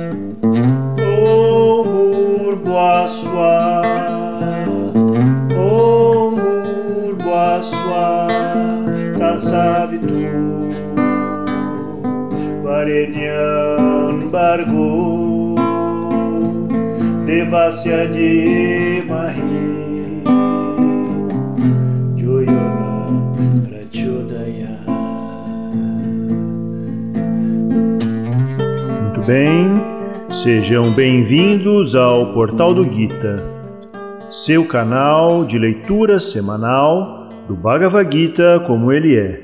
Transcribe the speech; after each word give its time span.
Om 0.00 1.84
Bhurbhaswa 1.92 3.56
Om 5.52 6.34
Bhurbhaswa 6.40 8.08
Tatsavitu 9.18 10.24
Varenyam 12.64 14.30
Bargo 14.32 15.56
Devasya 17.26 18.08
Mahi 19.04 20.24
Joyona 22.16 22.94
Prachodaya 23.68 24.74
Muito 29.20 29.22
bem, 29.26 29.89
sejam 30.32 30.92
bem-vindos 30.92 31.96
ao 31.96 32.32
Portal 32.32 32.72
do 32.72 32.84
Gita, 32.84 33.42
seu 34.30 34.64
canal 34.64 35.44
de 35.44 35.58
leitura 35.58 36.20
semanal 36.20 37.28
do 37.48 37.56
Bhagavad 37.56 38.08
Gita 38.16 38.62
como 38.64 38.92
ele 38.92 39.18
é, 39.18 39.40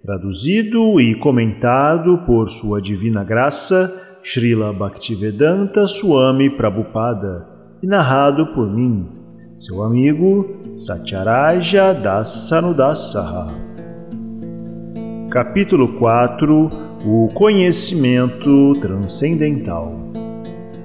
traduzido 0.00 0.98
e 0.98 1.14
comentado 1.16 2.16
por 2.24 2.48
Sua 2.48 2.80
Divina 2.80 3.22
Graça, 3.22 3.92
Srila 4.24 4.72
Bhaktivedanta 4.72 5.86
Swami 5.86 6.48
Prabhupada, 6.48 7.46
e 7.82 7.86
narrado 7.86 8.46
por 8.54 8.72
mim, 8.72 9.06
seu 9.58 9.82
amigo 9.82 10.62
Satyaraja 10.74 11.92
Dasanudasaha. 11.92 13.48
Capítulo 15.30 15.98
4 15.98 16.70
O 17.04 17.28
Conhecimento 17.34 18.72
Transcendental 18.80 20.02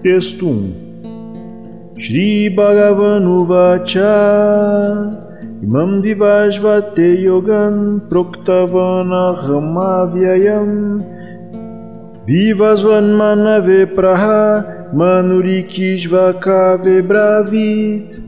Texto 0.02 0.46
1 0.46 1.98
Shri 1.98 2.50
Bhagavan 2.56 3.26
Uvacha 3.26 4.06
Imam 5.64 6.02
Divajvate 6.02 7.20
Yogan 7.20 8.02
Proktavanahamavayam 8.08 11.04
Vivasvan 12.28 13.18
Manave 13.18 13.88
Praha 13.96 14.92
Manurikishvakave 14.94 17.02
Bravit. 17.02 18.22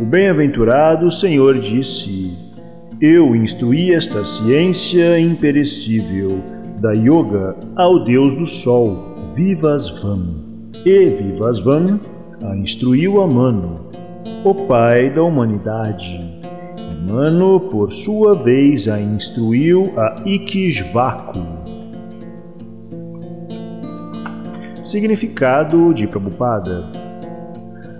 O 0.00 0.04
bem-aventurado 0.04 1.08
Senhor 1.10 1.58
disse: 1.58 2.36
Eu 3.00 3.34
instruí 3.36 3.92
esta 3.92 4.24
ciência 4.24 5.20
imperecível 5.20 6.53
da 6.84 6.92
Yoga 6.92 7.56
ao 7.76 8.04
Deus 8.04 8.36
do 8.36 8.44
Sol, 8.44 8.98
Vivasvan. 9.34 10.20
E 10.84 11.08
Vivasvan 11.08 11.98
a 12.42 12.54
instruiu 12.54 13.22
a 13.22 13.26
Mano, 13.26 13.86
o 14.44 14.54
pai 14.54 15.08
da 15.08 15.22
humanidade. 15.22 16.20
Mano, 17.08 17.58
por 17.58 17.90
sua 17.90 18.34
vez, 18.34 18.86
a 18.86 19.00
instruiu 19.00 19.94
a 19.96 20.22
Ikishvaku. 20.26 21.40
Significado 24.82 25.94
de 25.94 26.06
Prabhupada 26.06 26.84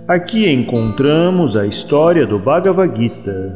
Aqui 0.07 0.47
encontramos 0.47 1.57
a 1.57 1.65
história 1.65 2.27
do 2.27 2.37
Bhagavad 2.37 2.95
Gita, 2.95 3.55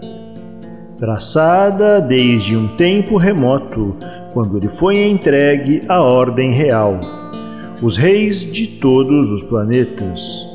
traçada 0.97 2.01
desde 2.01 2.57
um 2.57 2.67
tempo 2.75 3.15
remoto, 3.15 3.95
quando 4.33 4.57
ele 4.57 4.69
foi 4.69 5.07
entregue 5.07 5.81
à 5.87 6.01
ordem 6.01 6.53
real, 6.53 6.99
os 7.81 7.97
reis 7.97 8.43
de 8.43 8.67
todos 8.67 9.29
os 9.29 9.43
planetas. 9.43 10.47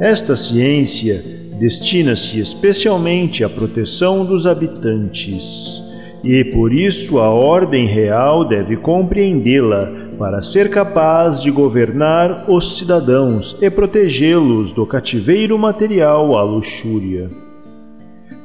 Esta 0.00 0.34
ciência 0.36 1.22
destina-se 1.58 2.40
especialmente 2.40 3.44
à 3.44 3.48
proteção 3.48 4.24
dos 4.24 4.46
habitantes, 4.46 5.82
e 6.22 6.44
por 6.44 6.72
isso 6.72 7.18
a 7.18 7.30
ordem 7.30 7.86
real 7.86 8.46
deve 8.46 8.76
compreendê-la 8.76 9.90
para 10.18 10.42
ser 10.42 10.70
capaz 10.70 11.42
de 11.42 11.50
governar 11.50 12.44
os 12.48 12.78
cidadãos 12.78 13.56
e 13.60 13.70
protegê-los 13.70 14.72
do 14.72 14.86
cativeiro 14.86 15.58
material 15.58 16.36
à 16.36 16.42
luxúria. 16.42 17.30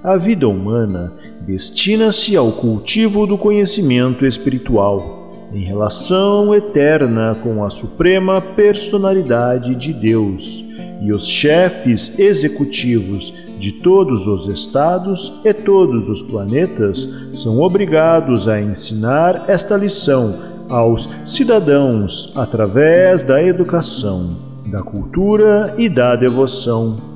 A 0.06 0.18
vida 0.18 0.48
humana 0.48 1.12
destina-se 1.48 2.38
ao 2.38 2.52
cultivo 2.52 3.26
do 3.26 3.40
conhecimento 3.40 4.24
espiritual, 4.24 5.50
em 5.52 5.64
relação 5.64 6.54
eterna 6.54 7.36
com 7.42 7.66
a 7.66 7.72
suprema 7.72 8.40
personalidade 8.40 9.76
de 9.76 9.92
Deus 9.92 10.64
e 11.02 11.12
os 11.12 11.28
chefes 11.28 12.20
executivos 12.20 13.34
de 13.58 13.72
todos 13.72 14.28
os 14.28 14.46
estados 14.46 15.42
e 15.44 15.52
todos 15.52 16.08
os 16.08 16.22
planetas 16.22 17.32
são 17.34 17.60
obrigados 17.60 18.48
a 18.48 18.62
ensinar 18.62 19.46
esta 19.48 19.76
lição 19.76 20.36
aos 20.70 21.10
cidadãos 21.26 22.32
através 22.36 23.24
da 23.24 23.42
educação, 23.42 24.38
da 24.68 24.84
cultura 24.84 25.74
e 25.80 25.90
da 25.90 26.16
devoção. 26.16 27.16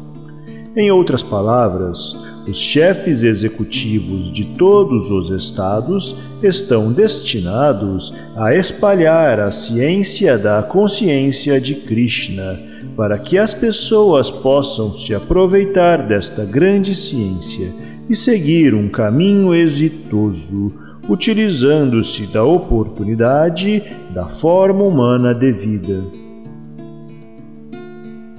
Em 0.76 0.90
outras 0.90 1.22
palavras, 1.22 2.16
os 2.50 2.60
chefes 2.60 3.24
executivos 3.24 4.32
de 4.32 4.44
todos 4.44 5.12
os 5.12 5.30
estados 5.30 6.16
estão 6.42 6.92
destinados 6.92 8.14
a 8.36 8.56
espalhar 8.56 9.40
a 9.40 9.52
ciência 9.52 10.38
da 10.38 10.64
consciência 10.64 11.62
de 11.62 11.76
Krishna, 11.76 12.60
para 12.96 13.20
que 13.20 13.38
as 13.38 13.54
pessoas 13.54 14.32
possam 14.32 14.94
se 14.94 15.14
aproveitar 15.14 16.02
desta 16.08 16.44
grande 16.44 16.96
ciência 16.96 17.72
e 18.10 18.16
seguir 18.16 18.74
um 18.74 18.90
caminho 18.90 19.54
exitoso 19.54 20.74
utilizando-se 21.08 22.28
da 22.28 22.44
oportunidade 22.44 23.82
da 24.14 24.28
forma 24.28 24.84
humana 24.84 25.34
devida. 25.34 26.04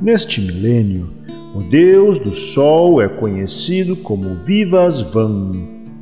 Neste 0.01 0.41
milênio, 0.41 1.11
o 1.53 1.61
Deus 1.63 2.21
do 2.21 2.31
Sol 2.31 3.03
é 3.03 3.09
conhecido 3.09 3.97
como 3.97 4.37
Vivasvan, 4.37 5.51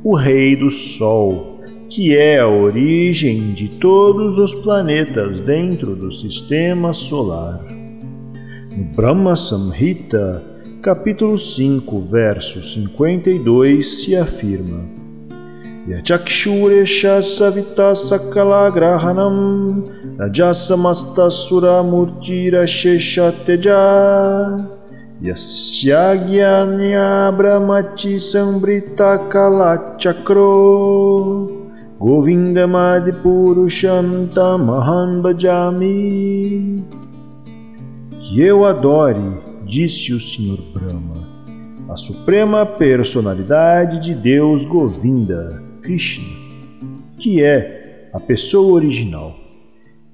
o 0.03 0.15
Rei 0.15 0.55
do 0.55 0.69
Sol, 0.69 1.59
que 1.89 2.15
é 2.15 2.37
a 2.37 2.47
origem 2.47 3.51
de 3.53 3.67
todos 3.67 4.37
os 4.37 4.53
planetas 4.53 5.41
dentro 5.41 5.95
do 5.95 6.11
sistema 6.11 6.93
solar. 6.93 7.65
No 8.77 8.83
Brahma 8.95 9.35
Samhita, 9.35 10.43
capítulo 10.83 11.35
5, 11.35 11.99
verso 11.99 12.61
52, 12.61 14.03
se 14.03 14.15
afirma: 14.15 14.83
Yachakshuresha 15.87 17.23
savita 17.23 17.95
sakalagrahanam 17.95 19.83
rajasamastasura 20.19 21.81
murtira 21.81 22.67
shesha 22.67 23.31
teja. 23.31 24.77
Yasya 25.21 26.15
Yasyagya 26.15 27.35
Brahmati 27.35 28.15
Sambrita 28.15 29.29
Kala 29.29 29.97
Chakro 29.99 31.67
Govindamadi 31.99 33.11
Purusham 33.21 34.29
Tamahan 34.33 35.21
Bhajami. 35.21 36.85
Que 38.21 38.41
eu 38.41 38.63
adore, 38.63 39.19
disse 39.65 40.13
o 40.13 40.21
Senhor 40.21 40.61
Brahma, 40.73 41.27
a 41.89 41.97
suprema 41.97 42.65
personalidade 42.65 43.99
de 43.99 44.15
Deus 44.15 44.63
Govinda, 44.63 45.61
Krishna, 45.81 46.29
que 47.17 47.43
é 47.43 48.09
a 48.13 48.21
pessoa 48.21 48.71
original 48.71 49.35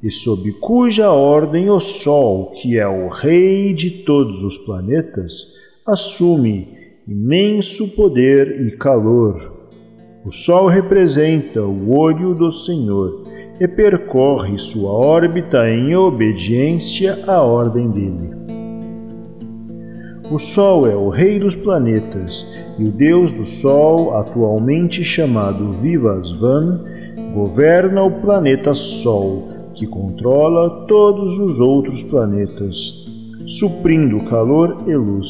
e 0.05 0.11
sob 0.11 0.51
cuja 0.59 1.09
ordem 1.11 1.67
o 1.67 1.79
Sol, 1.79 2.51
que 2.51 2.77
é 2.77 2.87
o 2.87 3.07
rei 3.07 3.73
de 3.73 3.89
todos 3.89 4.43
os 4.43 4.55
planetas, 4.55 5.55
assume 5.83 6.67
imenso 7.07 7.87
poder 7.87 8.67
e 8.67 8.77
calor. 8.77 9.71
O 10.23 10.29
Sol 10.29 10.67
representa 10.67 11.63
o 11.63 11.91
olho 11.97 12.35
do 12.35 12.51
Senhor 12.51 13.25
e 13.59 13.67
percorre 13.67 14.59
sua 14.59 14.91
órbita 14.91 15.67
em 15.67 15.95
obediência 15.95 17.23
à 17.25 17.41
ordem 17.41 17.89
dele. 17.89 18.29
O 20.31 20.37
Sol 20.37 20.87
é 20.87 20.95
o 20.95 21.09
rei 21.09 21.39
dos 21.39 21.55
planetas 21.55 22.45
e 22.77 22.83
o 22.85 22.91
deus 22.91 23.33
do 23.33 23.43
Sol, 23.43 24.15
atualmente 24.15 25.03
chamado 25.03 25.71
Vivasvan, 25.71 26.83
governa 27.33 28.03
o 28.03 28.11
planeta 28.21 28.75
Sol, 28.75 29.54
que 29.75 29.85
controla 29.85 30.85
todos 30.87 31.37
os 31.37 31.59
outros 31.59 32.03
planetas, 32.03 33.05
suprindo 33.45 34.23
calor 34.25 34.83
e 34.87 34.95
luz. 34.95 35.27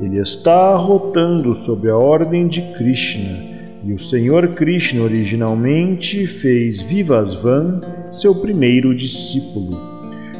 Ele 0.00 0.20
está 0.20 0.76
rotando 0.76 1.54
sob 1.54 1.88
a 1.88 1.96
ordem 1.96 2.46
de 2.46 2.62
Krishna, 2.76 3.48
e 3.84 3.92
o 3.92 3.98
Senhor 3.98 4.48
Krishna 4.54 5.02
originalmente 5.02 6.26
fez 6.26 6.80
Vivasvan 6.80 7.80
seu 8.10 8.34
primeiro 8.34 8.94
discípulo, 8.94 9.78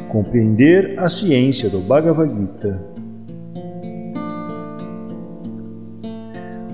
compreender 0.09 0.95
a 0.97 1.09
ciência 1.09 1.69
do 1.69 1.79
Bhagavad 1.79 2.29
Gita. 2.29 2.88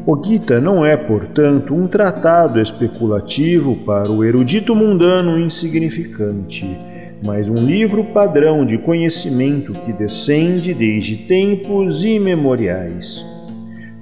O 0.07 0.24
Gita 0.24 0.62
não 0.62 0.86
é, 0.86 0.96
portanto, 0.96 1.74
um 1.74 1.88
tratado 1.88 2.62
especulativo 2.62 3.75
para 3.78 4.12
o 4.12 4.24
erudito 4.24 4.75
mundano 4.75 5.40
insignificante, 5.40 6.78
mas 7.25 7.50
um 7.50 7.56
livro 7.56 8.04
padrão 8.04 8.63
de 8.63 8.78
conhecimento 8.78 9.74
que 9.74 9.92
descende 9.92 10.75
desde 10.75 11.18
tempos 11.18 12.04
imemoriais. 12.04 13.25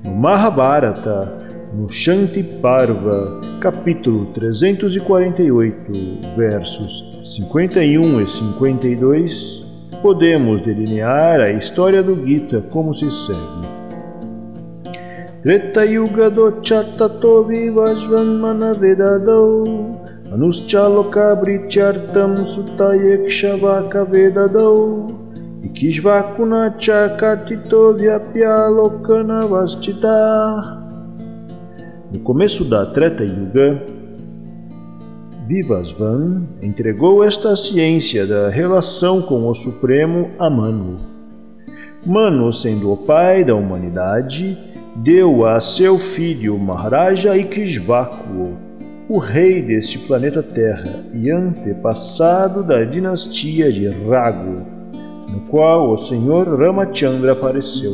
No 0.04 0.14
Mahabharata, 0.14 1.38
no 1.74 1.88
Shanti 1.88 2.44
Parva, 2.44 3.40
capítulo 3.62 4.26
348, 4.34 6.34
versos 6.36 7.22
51 7.24 8.22
e 8.22 8.28
52, 8.28 9.66
podemos 10.02 10.60
delinear 10.60 11.40
a 11.40 11.54
história 11.54 12.04
do 12.04 12.28
Gita 12.28 12.60
como 12.60 12.94
se 12.94 13.10
segue. 13.10 13.83
Tretayugadochattato 15.44 17.44
vivajvanmana 17.44 18.74
vedadau 18.74 20.00
Anuschalokabrityartam 20.32 22.46
sutayekshvaka 22.46 24.06
vedadau 24.06 25.12
Ikishvakuna 25.62 26.70
chakatito 26.80 27.94
vyapyalokana 27.94 29.46
vastita 29.46 30.80
No 32.10 32.20
começo 32.20 32.64
da 32.64 32.86
Treta 32.86 33.26
Yuga, 33.26 33.82
Vivasvan 35.46 36.48
entregou 36.62 37.22
esta 37.22 37.54
ciência 37.58 38.26
da 38.26 38.48
relação 38.48 39.22
com 39.22 39.50
o 39.50 39.54
Supremo 39.54 40.32
a 40.40 40.50
Manu. 40.50 41.00
Manu, 42.06 42.50
sendo 42.54 42.94
o 42.94 42.98
pai 42.98 43.44
da 43.44 43.56
humanidade, 43.56 44.73
deu 44.96 45.46
a 45.46 45.60
seu 45.60 45.98
filho 45.98 46.58
Maharaja 46.58 47.36
Ikshvaku, 47.36 48.54
o 49.10 49.18
rei 49.18 49.62
deste 49.62 49.98
planeta 50.00 50.44
Terra 50.44 51.04
e 51.14 51.32
antepassado 51.32 52.64
da 52.64 52.84
dinastia 52.84 53.72
de 53.72 53.88
Ragu, 53.88 54.62
no 55.28 55.42
qual 55.50 55.92
o 55.92 55.98
senhor 55.98 56.48
Ramachandra 56.48 57.32
apareceu. 57.32 57.94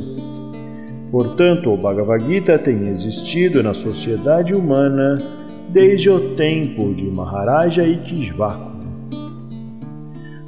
Portanto, 1.09 1.71
o 1.71 1.77
Bhagavad 1.77 2.23
Gita 2.25 2.59
tem 2.59 2.89
existido 2.89 3.63
na 3.63 3.73
sociedade 3.73 4.53
humana 4.53 5.17
desde 5.69 6.09
o 6.09 6.35
tempo 6.35 6.93
de 6.93 7.05
Maharaja 7.05 7.87
Ikshvaku. 7.87 8.69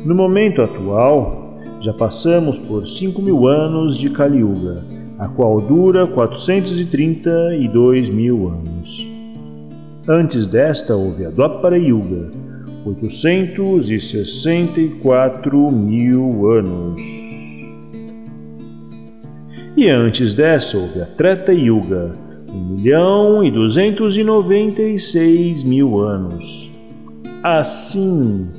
No 0.03 0.13
momento 0.13 0.61
atual, 0.61 1.59
já 1.79 1.93
passamos 1.93 2.59
por 2.59 2.85
5 2.85 3.21
mil 3.21 3.47
anos 3.47 3.97
de 3.97 4.09
Kali 4.09 4.39
Yuga, 4.39 4.83
a 5.21 5.27
qual 5.27 5.61
dura 5.61 6.07
432 6.07 8.09
mil 8.09 8.49
anos. 8.49 9.07
Antes 10.07 10.47
desta 10.47 10.95
houve 10.95 11.27
a 11.27 11.29
Dwapara 11.29 11.77
Yuga, 11.77 12.31
864 12.83 15.71
mil 15.71 16.49
anos. 16.49 16.99
E 19.77 19.87
antes 19.87 20.33
dessa 20.33 20.79
houve 20.79 21.03
a 21.03 21.05
Treta 21.05 21.53
Yuga, 21.53 22.15
1 22.49 22.75
milhão 22.75 23.43
e 23.43 23.51
296 23.51 25.63
mil 25.63 25.99
anos. 25.99 26.71
Assim, 27.43 28.49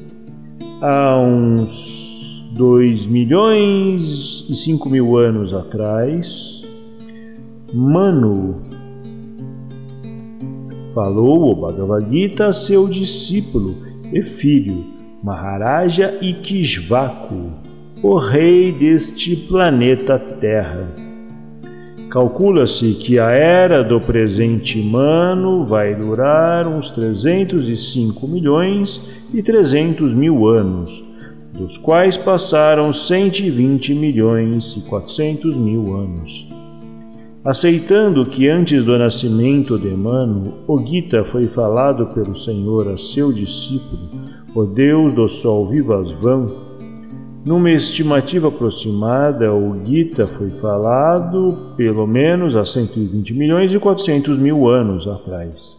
há 0.80 1.18
uns 1.18 2.11
2 2.54 3.06
milhões 3.06 4.46
e 4.50 4.54
5 4.54 4.90
mil 4.90 5.16
anos 5.16 5.54
atrás, 5.54 6.66
Manu 7.72 8.60
falou 10.94 11.50
o 11.50 11.54
Bhagavad 11.54 12.06
Gita 12.10 12.48
a 12.48 12.52
seu 12.52 12.86
discípulo 12.86 13.76
e 14.12 14.22
filho, 14.22 14.84
Maharaja 15.22 16.18
Ikshvaku, 16.20 17.52
o 18.02 18.18
rei 18.18 18.70
deste 18.70 19.34
planeta 19.34 20.18
Terra. 20.18 20.94
Calcula-se 22.10 22.92
que 22.96 23.18
a 23.18 23.30
era 23.30 23.82
do 23.82 23.98
presente 23.98 24.78
humano 24.78 25.64
vai 25.64 25.94
durar 25.94 26.66
uns 26.66 26.90
305 26.90 28.28
milhões 28.28 29.22
e 29.32 29.42
300 29.42 30.12
mil 30.12 30.46
anos, 30.46 31.02
dos 31.52 31.76
quais 31.76 32.16
passaram 32.16 32.92
120 32.92 33.94
milhões 33.94 34.76
e 34.76 34.80
400 34.80 35.56
mil 35.56 35.94
anos. 35.94 36.48
Aceitando 37.44 38.24
que 38.24 38.48
antes 38.48 38.84
do 38.84 38.96
nascimento 38.96 39.78
de 39.78 39.88
Mano, 39.88 40.58
o 40.66 40.84
Gita 40.84 41.24
foi 41.24 41.48
falado 41.48 42.06
pelo 42.14 42.34
Senhor 42.34 42.88
a 42.88 42.96
seu 42.96 43.32
discípulo, 43.32 44.10
o 44.54 44.64
Deus 44.64 45.12
do 45.12 45.26
Sol 45.26 45.68
Vivasvan, 45.68 46.48
numa 47.44 47.72
estimativa 47.72 48.46
aproximada, 48.46 49.52
o 49.52 49.84
Gita 49.84 50.28
foi 50.28 50.50
falado 50.50 51.74
pelo 51.76 52.06
menos 52.06 52.54
há 52.54 52.64
120 52.64 53.34
milhões 53.34 53.74
e 53.74 53.80
400 53.80 54.38
mil 54.38 54.68
anos 54.68 55.08
atrás. 55.08 55.76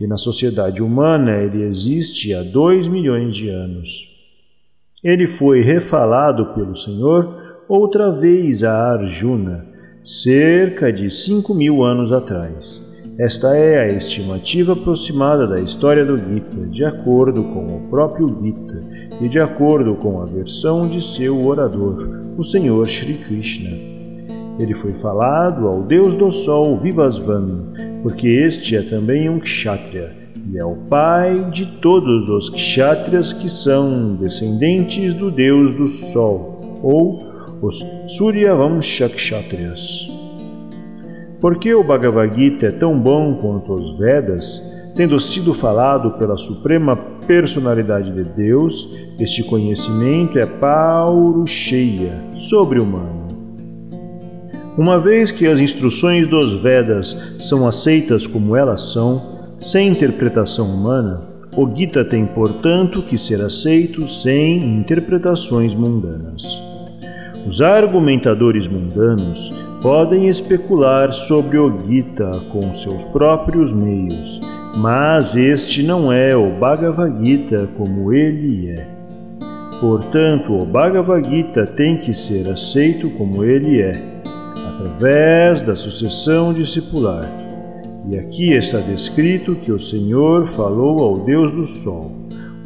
E 0.00 0.08
na 0.08 0.16
sociedade 0.16 0.82
humana 0.82 1.36
ele 1.36 1.62
existe 1.62 2.34
há 2.34 2.42
2 2.42 2.88
milhões 2.88 3.36
de 3.36 3.48
anos. 3.48 4.11
Ele 5.02 5.26
foi 5.26 5.62
refalado 5.62 6.54
pelo 6.54 6.76
Senhor 6.76 7.36
outra 7.68 8.12
vez 8.12 8.62
a 8.62 8.92
Arjuna, 8.92 9.66
cerca 10.00 10.92
de 10.92 11.10
cinco 11.10 11.52
mil 11.52 11.82
anos 11.82 12.12
atrás. 12.12 12.80
Esta 13.18 13.56
é 13.56 13.80
a 13.80 13.88
estimativa 13.88 14.74
aproximada 14.74 15.44
da 15.44 15.60
história 15.60 16.04
do 16.04 16.16
Gita, 16.16 16.68
de 16.68 16.84
acordo 16.84 17.42
com 17.42 17.78
o 17.78 17.88
próprio 17.90 18.28
Gita 18.40 18.80
e 19.20 19.28
de 19.28 19.40
acordo 19.40 19.96
com 19.96 20.22
a 20.22 20.26
versão 20.26 20.86
de 20.86 21.02
seu 21.02 21.46
orador, 21.46 22.08
o 22.38 22.44
Senhor 22.44 22.86
Sri 22.86 23.14
Krishna. 23.14 23.76
Ele 24.56 24.74
foi 24.76 24.94
falado 24.94 25.66
ao 25.66 25.82
Deus 25.82 26.14
do 26.14 26.30
Sol 26.30 26.76
Vivasvan, 26.76 27.72
porque 28.04 28.28
este 28.28 28.76
é 28.76 28.82
também 28.82 29.28
um 29.28 29.40
kshatriya 29.40 30.21
e 30.50 30.58
é 30.58 30.64
o 30.64 30.76
pai 30.88 31.48
de 31.50 31.66
todos 31.66 32.28
os 32.28 32.48
kshatriyas 32.48 33.32
que 33.32 33.48
são 33.48 34.14
descendentes 34.14 35.14
do 35.14 35.30
deus 35.30 35.74
do 35.74 35.86
sol, 35.86 36.80
ou 36.82 37.22
os 37.62 37.84
Suryavamsha 38.08 39.08
Kshatriyas. 39.08 40.10
Por 41.40 41.58
que 41.58 41.74
o 41.74 41.84
Bhagavad 41.84 42.34
Gita 42.34 42.66
é 42.66 42.70
tão 42.70 42.98
bom 42.98 43.34
quanto 43.40 43.72
os 43.72 43.98
Vedas, 43.98 44.60
tendo 44.94 45.18
sido 45.18 45.54
falado 45.54 46.12
pela 46.18 46.36
suprema 46.36 46.96
personalidade 47.26 48.12
de 48.12 48.24
Deus, 48.24 48.88
este 49.18 49.42
conhecimento 49.44 50.38
é 50.38 50.48
cheia, 51.46 52.20
sobre-humano. 52.34 53.22
Uma 54.76 54.98
vez 54.98 55.30
que 55.30 55.46
as 55.46 55.60
instruções 55.60 56.26
dos 56.26 56.62
Vedas 56.62 57.36
são 57.38 57.66
aceitas 57.66 58.26
como 58.26 58.56
elas 58.56 58.92
são, 58.92 59.31
sem 59.62 59.88
interpretação 59.88 60.66
humana, 60.66 61.22
o 61.56 61.72
Gita 61.72 62.04
tem, 62.04 62.26
portanto, 62.26 63.00
que 63.00 63.16
ser 63.16 63.40
aceito 63.40 64.08
sem 64.08 64.76
interpretações 64.76 65.72
mundanas. 65.72 66.60
Os 67.46 67.62
argumentadores 67.62 68.66
mundanos 68.66 69.54
podem 69.80 70.26
especular 70.26 71.12
sobre 71.12 71.58
o 71.58 71.80
Gita 71.86 72.42
com 72.50 72.72
seus 72.72 73.04
próprios 73.04 73.72
meios, 73.72 74.40
mas 74.76 75.36
este 75.36 75.84
não 75.84 76.12
é 76.12 76.34
o 76.34 76.58
Bhagavad 76.58 77.24
Gita 77.24 77.68
como 77.76 78.12
ele 78.12 78.70
é. 78.70 78.86
Portanto, 79.80 80.52
o 80.54 80.66
Bhagavad 80.66 81.28
Gita 81.28 81.66
tem 81.66 81.96
que 81.96 82.12
ser 82.12 82.48
aceito 82.48 83.10
como 83.10 83.44
ele 83.44 83.80
é, 83.80 84.02
através 84.66 85.62
da 85.62 85.76
sucessão 85.76 86.52
discipular 86.52 87.51
e 88.08 88.18
aqui 88.18 88.52
está 88.52 88.78
descrito 88.78 89.54
que 89.54 89.70
o 89.72 89.78
Senhor 89.78 90.46
falou 90.46 91.02
ao 91.02 91.18
Deus 91.20 91.52
do 91.52 91.64
Sol. 91.64 92.10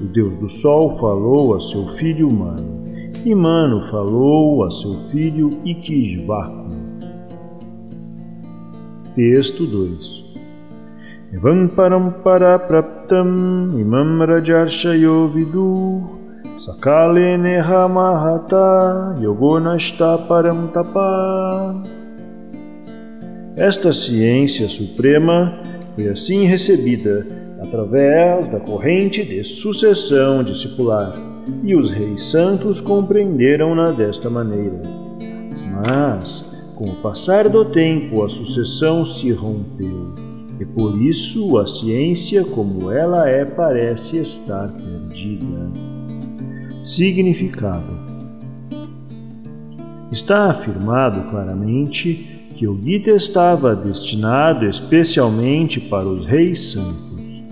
O 0.01 0.05
Deus 0.05 0.37
do 0.39 0.49
Sol 0.49 0.91
falou 0.99 1.55
a 1.55 1.61
seu 1.61 1.87
filho 1.89 2.31
Mano, 2.31 2.83
e 3.25 3.35
Mano 3.35 3.83
falou 3.85 4.65
a 4.65 4.71
seu 4.71 4.95
filho 4.99 5.59
Ikishvaku. 5.65 6.67
Texto 9.15 9.67
2 9.67 10.27
Evam 11.33 11.69
parampara 11.69 12.59
praptam 12.59 13.79
imam 13.79 14.25
rajarshayo 14.25 15.27
vidu 15.27 16.05
sakale 16.57 17.37
neha 17.37 17.89
mahata 17.89 19.17
yogonashta 19.21 20.19
param 20.29 20.69
tapa 20.69 21.83
esta 23.57 23.91
ciência 23.91 24.69
suprema 24.69 25.59
foi 25.95 26.09
assim 26.09 26.45
recebida 26.45 27.27
através 27.63 28.49
da 28.49 28.61
corrente 28.61 29.25
de 29.25 29.43
sucessão 29.43 30.45
discipular, 30.45 31.19
e 31.65 31.75
os 31.75 31.91
reis 31.91 32.21
santos 32.25 32.83
compreenderam-na 32.83 33.93
desta 33.93 34.29
maneira. 34.29 34.83
Mas, 35.73 36.45
com 36.75 36.85
o 36.85 36.97
passar 36.97 37.49
do 37.49 37.65
tempo, 37.65 38.23
a 38.23 38.29
sucessão 38.29 39.07
se 39.07 39.33
rompeu, 39.33 40.15
e 40.61 40.67
por 40.67 41.01
isso 41.01 41.57
a 41.57 41.67
ciência 41.67 42.45
como 42.45 42.93
ela 42.93 43.27
é 43.27 43.47
parece 43.47 44.19
estar 44.19 44.69
perdida. 44.69 45.71
Significado 46.85 48.07
Está 50.13 50.51
afirmado 50.51 51.31
claramente 51.31 52.36
que 52.57 52.67
o 52.67 52.75
Gita 52.83 53.11
estava 53.11 53.77
destinado 53.77 54.65
especialmente 54.65 55.79
para 55.79 56.09
os 56.09 56.25
reis 56.25 56.73
santos, 56.73 57.43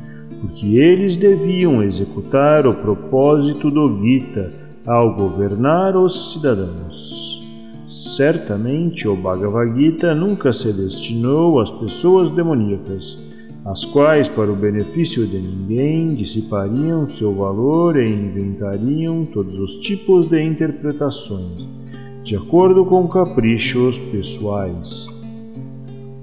porque 0.40 0.78
eles 0.78 1.14
deviam 1.14 1.82
executar 1.82 2.66
o 2.66 2.74
propósito 2.74 3.70
do 3.70 4.00
Gita 4.02 4.50
ao 4.86 5.14
governar 5.14 5.94
os 5.94 6.32
cidadãos. 6.32 7.44
Certamente 7.86 9.06
o 9.06 9.14
Bhagavad 9.14 9.78
Gita 9.78 10.14
nunca 10.14 10.54
se 10.54 10.72
destinou 10.72 11.60
às 11.60 11.70
pessoas 11.70 12.30
demoníacas, 12.30 13.18
as 13.66 13.84
quais, 13.84 14.26
para 14.26 14.50
o 14.50 14.56
benefício 14.56 15.26
de 15.26 15.36
ninguém, 15.36 16.14
dissipariam 16.14 17.06
seu 17.06 17.34
valor 17.34 17.98
e 17.98 18.08
inventariam 18.08 19.26
todos 19.26 19.58
os 19.58 19.76
tipos 19.76 20.28
de 20.28 20.42
interpretações 20.42 21.83
de 22.24 22.34
acordo 22.34 22.86
com 22.86 23.06
caprichos 23.06 23.98
pessoais. 23.98 25.06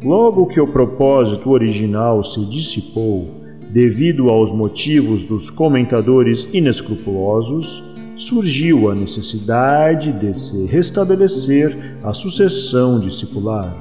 Logo 0.04 0.48
que 0.48 0.60
o 0.60 0.68
propósito 0.68 1.52
original 1.52 2.24
se 2.24 2.44
dissipou, 2.46 3.30
devido 3.70 4.30
aos 4.30 4.52
motivos 4.52 5.24
dos 5.24 5.52
comentadores 5.52 6.50
inescrupulosos, 6.52 7.84
surgiu 8.16 8.90
a 8.90 8.96
necessidade 8.96 10.12
de 10.12 10.38
se 10.38 10.66
restabelecer 10.66 12.00
a 12.04 12.14
sucessão 12.14 13.00
discipular. 13.00 13.72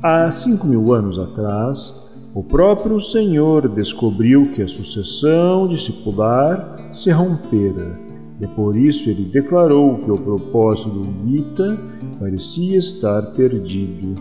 Há 0.00 0.30
cinco 0.30 0.64
mil 0.64 0.92
anos 0.92 1.18
atrás, 1.18 2.14
o 2.32 2.42
próprio 2.44 3.00
Senhor 3.00 3.68
descobriu 3.68 4.52
que 4.52 4.62
a 4.62 4.68
sucessão 4.68 5.66
discipular 5.66 6.76
se 6.92 7.10
rompera 7.10 7.98
e 8.40 8.46
por 8.48 8.76
isso 8.76 9.08
ele 9.08 9.24
declarou 9.24 9.98
que 9.98 10.10
o 10.10 10.18
propósito 10.18 10.90
do 10.90 11.28
Gita 11.28 11.78
parecia 12.18 12.76
estar 12.76 13.22
perdido. 13.32 14.14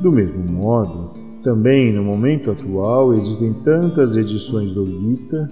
Do 0.00 0.12
mesmo 0.12 0.44
modo, 0.44 1.10
também 1.42 1.92
no 1.92 2.04
momento 2.04 2.50
atual 2.50 3.14
existem 3.14 3.52
tantas 3.52 4.16
edições 4.16 4.72
do 4.74 4.86
Gita, 4.86 5.50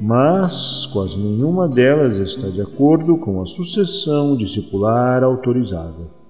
mas 0.00 0.86
quase 0.86 1.18
nenhuma 1.18 1.68
delas 1.68 2.16
está 2.18 2.48
de 2.48 2.62
acordo 2.62 3.16
com 3.18 3.42
a 3.42 3.46
sucessão 3.46 4.36
discipular 4.36 5.22
autorizada. 5.22 6.24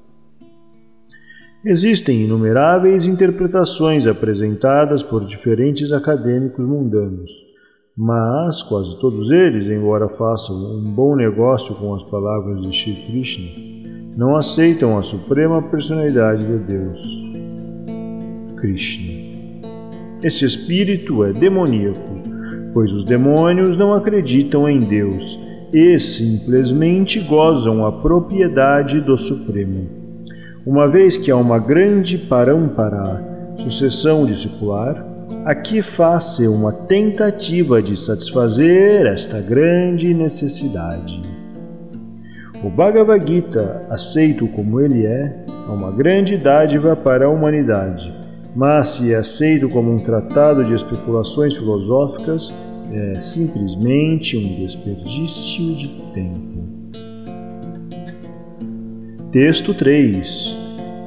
Existem 1.64 2.24
inumeráveis 2.24 3.06
interpretações 3.06 4.06
apresentadas 4.06 5.02
por 5.02 5.24
diferentes 5.24 5.92
acadêmicos 5.92 6.66
mundanos 6.66 7.53
mas 7.96 8.60
quase 8.62 8.98
todos 8.98 9.30
eles, 9.30 9.68
embora 9.68 10.08
façam 10.08 10.56
um 10.56 10.82
bom 10.82 11.14
negócio 11.14 11.76
com 11.76 11.94
as 11.94 12.02
palavras 12.02 12.60
de 12.62 12.72
Shri 12.72 12.94
Krishna, 13.06 13.48
não 14.16 14.36
aceitam 14.36 14.98
a 14.98 15.02
suprema 15.02 15.62
personalidade 15.62 16.44
de 16.44 16.58
Deus, 16.58 17.00
Krishna. 18.56 19.12
Este 20.22 20.44
espírito 20.44 21.22
é 21.22 21.32
demoníaco, 21.32 22.00
pois 22.72 22.92
os 22.92 23.04
demônios 23.04 23.76
não 23.76 23.94
acreditam 23.94 24.68
em 24.68 24.80
Deus 24.80 25.38
e 25.72 25.96
simplesmente 25.98 27.20
gozam 27.20 27.86
a 27.86 27.92
propriedade 27.92 29.00
do 29.00 29.16
Supremo. 29.16 29.88
Uma 30.66 30.88
vez 30.88 31.16
que 31.16 31.30
há 31.30 31.36
uma 31.36 31.58
grande 31.58 32.16
parampara, 32.16 33.22
sucessão 33.56 34.24
discipular, 34.24 35.13
Aqui 35.44 35.82
faz-se 35.82 36.46
uma 36.48 36.72
tentativa 36.72 37.82
de 37.82 37.96
satisfazer 37.96 39.06
esta 39.06 39.40
grande 39.40 40.12
necessidade. 40.12 41.22
O 42.62 42.70
Bhagavad 42.70 43.26
Gita, 43.26 43.86
aceito 43.90 44.46
como 44.48 44.80
ele 44.80 45.04
é, 45.04 45.44
é 45.46 45.70
uma 45.70 45.90
grande 45.90 46.36
dádiva 46.36 46.96
para 46.96 47.26
a 47.26 47.30
humanidade, 47.30 48.12
mas 48.56 48.88
se 48.88 49.12
é 49.12 49.16
aceito 49.16 49.68
como 49.68 49.92
um 49.92 49.98
tratado 49.98 50.64
de 50.64 50.74
especulações 50.74 51.56
filosóficas, 51.56 52.52
é 52.92 53.20
simplesmente 53.20 54.36
um 54.36 54.64
desperdício 54.64 55.74
de 55.74 55.88
tempo. 56.14 56.64
Texto 59.30 59.74
3 59.74 60.63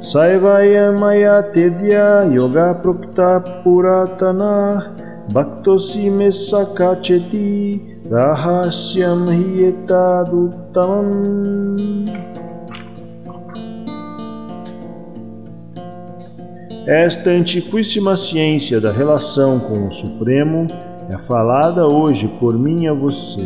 Saivaya 0.07 0.95
Maya 0.97 1.43
Tedya 1.51 2.31
Yoga 2.31 2.73
Prokta 2.75 3.43
Puratana 3.61 4.95
Bhaktosi 5.33 6.09
me 6.09 6.31
sakacheti 6.31 7.81
Rahasyam 8.09 9.27
Hietaduttamam 9.27 11.75
Esta 16.87 17.31
antiquíssima 17.31 18.15
ciência 18.15 18.79
da 18.79 18.93
relação 18.93 19.59
com 19.59 19.87
o 19.87 19.91
Supremo 19.91 20.67
é 21.09 21.17
falada 21.17 21.85
hoje 21.85 22.29
por 22.39 22.57
mim 22.57 22.87
a 22.87 22.93
você, 22.93 23.43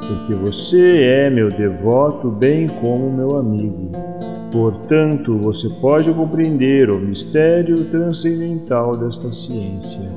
porque 0.00 0.34
você 0.34 1.02
é 1.02 1.28
meu 1.28 1.50
devoto 1.50 2.30
bem 2.30 2.66
como 2.66 3.12
meu 3.12 3.36
amigo. 3.36 4.07
Portanto, 4.50 5.36
você 5.36 5.68
pode 5.68 6.10
compreender 6.12 6.90
o 6.90 6.98
mistério 6.98 7.84
transcendental 7.90 8.96
desta 8.96 9.30
ciência. 9.30 10.10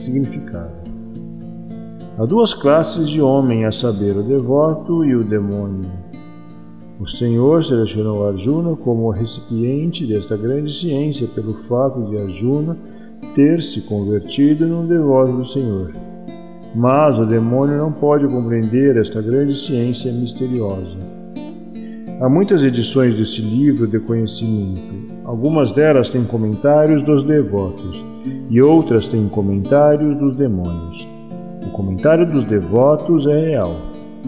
Significado: 0.00 0.72
Há 2.18 2.24
duas 2.24 2.52
classes 2.52 3.08
de 3.08 3.22
homem, 3.22 3.64
a 3.64 3.70
saber, 3.70 4.16
o 4.16 4.22
devoto 4.22 5.04
e 5.04 5.14
o 5.14 5.22
demônio. 5.22 5.90
O 6.98 7.06
Senhor 7.06 7.62
selecionou 7.62 8.28
Arjuna 8.28 8.76
como 8.76 9.10
recipiente 9.10 10.06
desta 10.06 10.36
grande 10.36 10.72
ciência 10.72 11.28
pelo 11.28 11.54
fato 11.54 12.02
de 12.06 12.16
Arjuna 12.16 12.76
ter 13.34 13.60
se 13.60 13.82
convertido 13.82 14.66
num 14.66 14.86
devoto 14.86 15.32
do 15.32 15.44
Senhor. 15.44 15.92
Mas 16.74 17.18
o 17.18 17.26
demônio 17.26 17.78
não 17.78 17.92
pode 17.92 18.26
compreender 18.26 18.96
esta 18.96 19.22
grande 19.22 19.54
ciência 19.54 20.12
misteriosa. 20.12 21.23
Há 22.24 22.28
muitas 22.30 22.64
edições 22.64 23.18
deste 23.18 23.42
livro 23.42 23.86
de 23.86 24.00
conhecimento. 24.00 25.12
Algumas 25.26 25.72
delas 25.72 26.08
têm 26.08 26.24
comentários 26.24 27.02
dos 27.02 27.22
devotos 27.22 28.02
e 28.48 28.62
outras 28.62 29.06
têm 29.06 29.28
comentários 29.28 30.16
dos 30.16 30.32
demônios. 30.32 31.06
O 31.66 31.70
comentário 31.72 32.24
dos 32.24 32.42
devotos 32.42 33.26
é 33.26 33.50
real, 33.50 33.76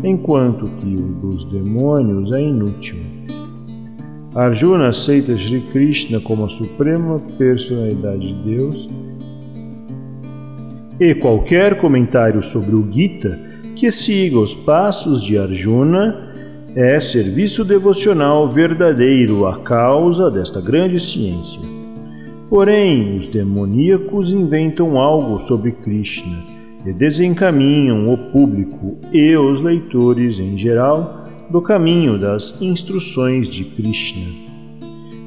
enquanto 0.05 0.69
que 0.77 0.95
o 0.95 1.15
dos 1.23 1.47
demônios 1.47 2.33
é 2.33 2.43
inútil. 2.43 2.99
Arjuna 4.35 4.89
aceita 4.89 5.35
Sri 5.35 5.63
Krishna 5.73 6.21
como 6.21 6.45
a 6.45 6.51
suprema 6.51 7.19
personalidade 7.39 8.21
de 8.21 8.57
Deus 8.57 8.91
e 11.01 11.15
qualquer 11.15 11.79
comentário 11.79 12.43
sobre 12.43 12.75
o 12.75 12.93
Gita 12.93 13.41
que 13.75 13.91
siga 13.91 14.39
os 14.39 14.55
passos 14.55 15.23
de 15.23 15.39
Arjuna 15.39 16.26
é 16.77 17.01
serviço 17.01 17.65
devocional 17.65 18.47
verdadeiro 18.47 19.47
à 19.47 19.61
causa 19.61 20.31
desta 20.31 20.61
grande 20.61 21.01
ciência. 21.01 21.63
Porém, 22.51 23.17
os 23.17 23.27
demoníacos 23.29 24.31
inventam 24.31 24.99
algo 24.99 25.39
sobre 25.39 25.73
Krishna 25.73 26.37
e 26.85 26.93
desencaminham 26.93 28.13
o 28.13 28.19
público 28.31 28.99
e 29.11 29.35
os 29.39 29.63
leitores 29.63 30.39
em 30.39 30.55
geral 30.55 31.25
do 31.49 31.63
caminho 31.63 32.21
das 32.21 32.61
instruções 32.61 33.49
de 33.49 33.65
Krishna. 33.65 34.27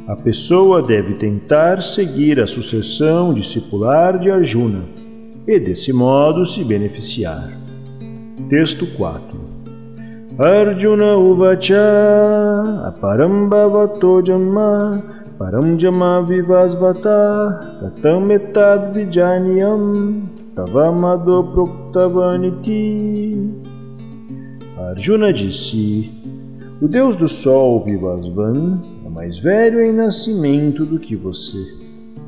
A 0.08 0.16
pessoa 0.16 0.84
deve 0.84 1.16
tentar 1.16 1.82
seguir 1.82 2.40
a 2.40 2.46
sucessão 2.46 3.34
discipular 3.34 4.20
de 4.20 4.30
Arjuna 4.30 4.84
e, 5.48 5.60
desse 5.60 5.92
modo, 5.92 6.46
se 6.46 6.64
beneficiar. 6.64 7.50
Texto 8.48 8.86
4 8.96 9.49
Arjuna 10.40 11.18
uvacha 11.18 11.76
aparam 12.88 13.50
bhavato 13.50 14.26
jamma 14.26 15.04
param 15.38 15.78
jamma 15.78 16.26
vivasvata 16.26 17.78
tatam 17.82 18.32
etad 18.32 18.94
vijaniyam 18.94 20.30
tavamado 20.56 21.44
proktavaniti 21.52 23.50
Arjuna 24.78 25.34
disse 25.34 26.10
O 26.82 26.88
Deus 26.88 27.18
do 27.18 27.28
Sol 27.28 27.84
Vivasvan 27.84 28.82
é 29.06 29.10
mais 29.10 29.38
velho 29.40 29.82
em 29.82 29.92
nascimento 29.92 30.86
do 30.86 31.00
que 31.00 31.18
você. 31.18 31.58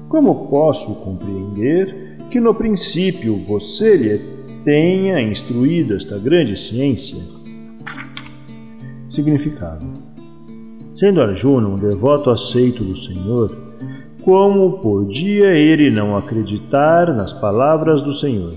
como 0.09 0.49
posso 0.49 0.95
compreender 0.95 2.17
que 2.29 2.41
no 2.41 2.53
princípio 2.53 3.37
você 3.47 3.95
lhe 3.95 4.19
tenha 4.65 5.21
instruído 5.21 5.95
esta 5.95 6.19
grande 6.19 6.57
ciência? 6.57 7.40
Significado: 9.11 9.85
Sendo 10.95 11.21
Arjuna 11.21 11.67
um 11.67 11.77
devoto 11.77 12.29
aceito 12.29 12.81
do 12.81 12.95
Senhor, 12.95 13.53
como 14.21 14.79
podia 14.79 15.53
ele 15.53 15.91
não 15.91 16.15
acreditar 16.15 17.13
nas 17.13 17.33
palavras 17.33 18.01
do 18.01 18.13
Senhor? 18.13 18.53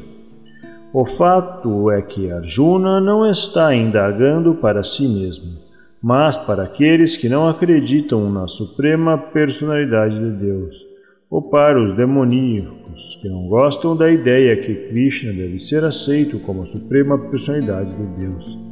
O 0.92 1.04
fato 1.04 1.90
é 1.90 2.00
que 2.00 2.30
Arjuna 2.30 3.00
não 3.00 3.28
está 3.28 3.74
indagando 3.74 4.54
para 4.54 4.84
si 4.84 5.08
mesmo, 5.08 5.58
mas 6.00 6.38
para 6.38 6.62
aqueles 6.62 7.16
que 7.16 7.28
não 7.28 7.48
acreditam 7.48 8.30
na 8.30 8.46
suprema 8.46 9.18
personalidade 9.18 10.16
de 10.16 10.30
Deus, 10.38 10.86
ou 11.28 11.42
para 11.42 11.82
os 11.82 11.94
demoníacos 11.94 13.18
que 13.20 13.28
não 13.28 13.48
gostam 13.48 13.96
da 13.96 14.08
ideia 14.08 14.56
que 14.56 14.88
Krishna 14.88 15.32
deve 15.32 15.58
ser 15.58 15.82
aceito 15.82 16.38
como 16.38 16.62
a 16.62 16.66
suprema 16.66 17.18
personalidade 17.18 17.92
de 17.92 18.06
Deus. 18.20 18.63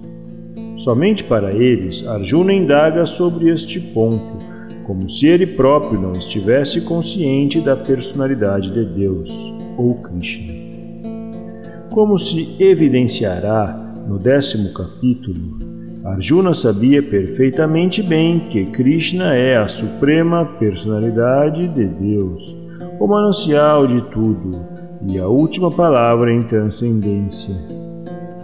Somente 0.76 1.22
para 1.24 1.52
eles, 1.52 2.06
Arjuna 2.06 2.52
indaga 2.52 3.04
sobre 3.04 3.50
este 3.50 3.78
ponto, 3.78 4.38
como 4.84 5.08
se 5.08 5.26
ele 5.26 5.46
próprio 5.46 6.00
não 6.00 6.12
estivesse 6.12 6.80
consciente 6.80 7.60
da 7.60 7.76
personalidade 7.76 8.70
de 8.70 8.84
Deus, 8.84 9.30
ou 9.76 9.94
Krishna. 9.94 10.52
Como 11.90 12.18
se 12.18 12.56
evidenciará 12.58 13.78
no 14.08 14.18
décimo 14.18 14.72
capítulo, 14.72 15.72
Arjuna 16.04 16.52
sabia 16.52 17.02
perfeitamente 17.02 18.02
bem 18.02 18.48
que 18.48 18.64
Krishna 18.66 19.34
é 19.36 19.56
a 19.56 19.68
suprema 19.68 20.44
personalidade 20.58 21.68
de 21.68 21.86
Deus, 21.86 22.56
o 22.98 23.06
manancial 23.06 23.86
de 23.86 24.02
tudo 24.10 24.66
e 25.06 25.18
a 25.18 25.28
última 25.28 25.70
palavra 25.70 26.32
em 26.32 26.42
transcendência. 26.42 27.54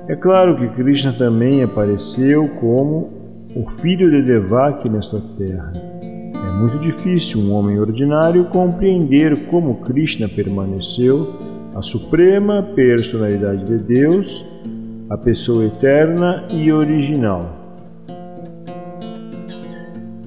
É 0.09 0.17
claro 0.17 0.57
que 0.57 0.67
Krishna 0.69 1.13
também 1.13 1.63
apareceu 1.63 2.49
como 2.59 3.11
o 3.55 3.69
filho 3.69 4.11
de 4.11 4.23
Devaki 4.23 4.89
nesta 4.89 5.21
terra. 5.37 5.71
É 6.03 6.51
muito 6.59 6.79
difícil 6.79 7.41
um 7.43 7.53
homem 7.53 7.79
ordinário 7.79 8.47
compreender 8.47 9.47
como 9.49 9.83
Krishna 9.83 10.27
permaneceu 10.27 11.35
a 11.75 11.83
suprema 11.83 12.63
personalidade 12.75 13.67
de 13.67 13.77
Deus 13.77 14.43
a 15.11 15.19
pessoa 15.19 15.67
eterna 15.67 16.47
e 16.51 16.73
original. 16.73 17.55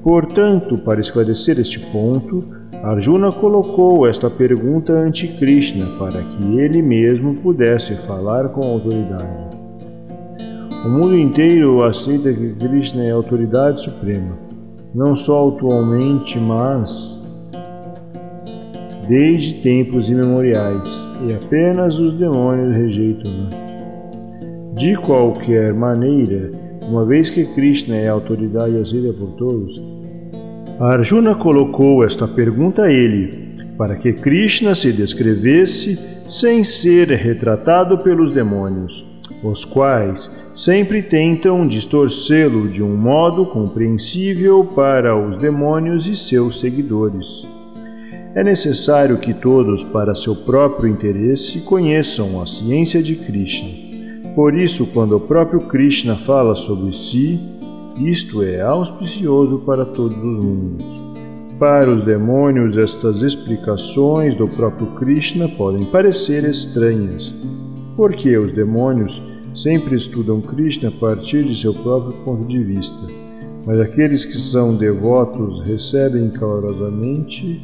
Portanto, 0.03 0.77
para 0.77 1.01
esclarecer 1.01 1.59
este 1.59 1.79
ponto, 1.79 2.43
Arjuna 2.83 3.31
colocou 3.31 4.07
esta 4.07 4.29
pergunta 4.29 4.93
ante 4.93 5.27
Krishna 5.27 5.87
para 5.97 6.21
que 6.21 6.59
ele 6.59 6.83
mesmo 6.83 7.35
pudesse 7.37 7.95
falar 7.95 8.49
com 8.49 8.61
autoridade. 8.61 9.50
O 10.83 10.89
mundo 10.89 11.15
inteiro 11.15 11.83
aceita 11.83 12.33
que 12.33 12.53
Krishna 12.53 13.03
é 13.03 13.11
a 13.11 13.15
autoridade 13.15 13.81
suprema, 13.81 14.35
não 14.95 15.13
só 15.13 15.49
atualmente, 15.49 16.39
mas 16.39 17.21
desde 19.07 19.61
tempos 19.61 20.09
imemoriais, 20.09 21.07
e 21.27 21.33
apenas 21.33 21.99
os 21.99 22.15
demônios 22.15 22.75
rejeitam-na. 22.75 23.49
De 24.73 24.95
qualquer 24.95 25.71
maneira, 25.71 26.49
uma 26.89 27.05
vez 27.05 27.29
que 27.29 27.45
Krishna 27.45 27.95
é 27.95 28.09
a 28.09 28.13
autoridade 28.13 28.75
aceita 28.77 29.13
por 29.13 29.33
todos, 29.33 29.79
Arjuna 30.79 31.35
colocou 31.35 32.03
esta 32.03 32.27
pergunta 32.27 32.85
a 32.85 32.91
ele, 32.91 33.55
para 33.77 33.95
que 33.95 34.13
Krishna 34.13 34.73
se 34.73 34.91
descrevesse 34.91 36.23
sem 36.27 36.63
ser 36.63 37.09
retratado 37.09 37.99
pelos 37.99 38.31
demônios, 38.31 39.05
os 39.43 39.65
quais 39.65 40.29
sempre 40.53 41.01
tentam 41.01 41.65
distorcê-lo 41.65 42.67
de 42.67 42.83
um 42.83 42.95
modo 42.95 43.45
compreensível 43.45 44.63
para 44.63 45.15
os 45.15 45.37
demônios 45.37 46.07
e 46.07 46.15
seus 46.15 46.59
seguidores. 46.59 47.47
É 48.33 48.43
necessário 48.43 49.17
que 49.17 49.33
todos, 49.33 49.83
para 49.83 50.15
seu 50.15 50.35
próprio 50.35 50.89
interesse, 50.89 51.61
conheçam 51.61 52.41
a 52.41 52.45
ciência 52.45 53.01
de 53.03 53.15
Krishna 53.15 53.91
por 54.35 54.55
isso, 54.55 54.87
quando 54.87 55.17
o 55.17 55.19
próprio 55.19 55.59
Krishna 55.61 56.15
fala 56.15 56.55
sobre 56.55 56.93
si, 56.93 57.37
isto 57.97 58.41
é 58.41 58.61
auspicioso 58.61 59.59
para 59.59 59.83
todos 59.83 60.23
os 60.23 60.39
mundos. 60.39 61.01
Para 61.59 61.91
os 61.91 62.03
demônios, 62.03 62.77
estas 62.77 63.23
explicações 63.23 64.33
do 64.33 64.47
próprio 64.47 64.87
Krishna 64.95 65.49
podem 65.49 65.83
parecer 65.83 66.45
estranhas, 66.45 67.33
porque 68.01 68.35
os 68.35 68.51
demônios 68.51 69.21
sempre 69.53 69.95
estudam 69.95 70.41
Krishna 70.41 70.89
a 70.89 70.91
partir 70.91 71.43
de 71.43 71.55
seu 71.55 71.71
próprio 71.71 72.13
ponto 72.23 72.45
de 72.45 72.63
vista, 72.63 72.97
mas 73.63 73.79
aqueles 73.79 74.25
que 74.25 74.37
são 74.37 74.75
devotos 74.75 75.61
recebem 75.61 76.31
calorosamente 76.31 77.63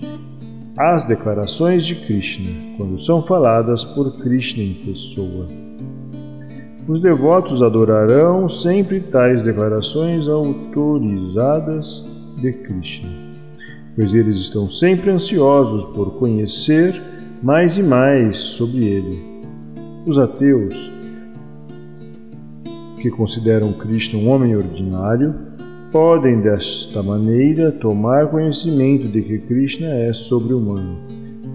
as 0.77 1.03
declarações 1.05 1.87
de 1.87 1.95
Krishna 1.95 2.51
quando 2.77 2.99
são 2.99 3.19
faladas 3.19 3.83
por 3.83 4.15
Krishna 4.19 4.61
em 4.61 4.75
pessoa. 4.75 5.47
Os 6.87 6.99
devotos 6.99 7.63
adorarão 7.63 8.47
sempre 8.47 8.99
tais 8.99 9.41
declarações 9.41 10.27
autorizadas 10.27 12.05
de 12.39 12.53
Krishna, 12.53 13.09
pois 13.95 14.13
eles 14.13 14.37
estão 14.37 14.69
sempre 14.69 15.09
ansiosos 15.09 15.83
por 15.95 16.11
conhecer 16.19 17.01
mais 17.41 17.79
e 17.79 17.81
mais 17.81 18.37
sobre 18.37 18.85
ele. 18.85 19.36
Os 20.07 20.17
ateus, 20.17 20.89
que 23.01 23.09
consideram 23.09 23.73
Krishna 23.73 24.17
um 24.17 24.29
homem 24.29 24.55
ordinário, 24.55 25.35
podem 25.91 26.39
desta 26.39 27.03
maneira 27.03 27.73
tomar 27.73 28.31
conhecimento 28.31 29.09
de 29.09 29.21
que 29.21 29.37
Krishna 29.39 29.87
é 29.87 30.13
sobre-humano, 30.13 30.97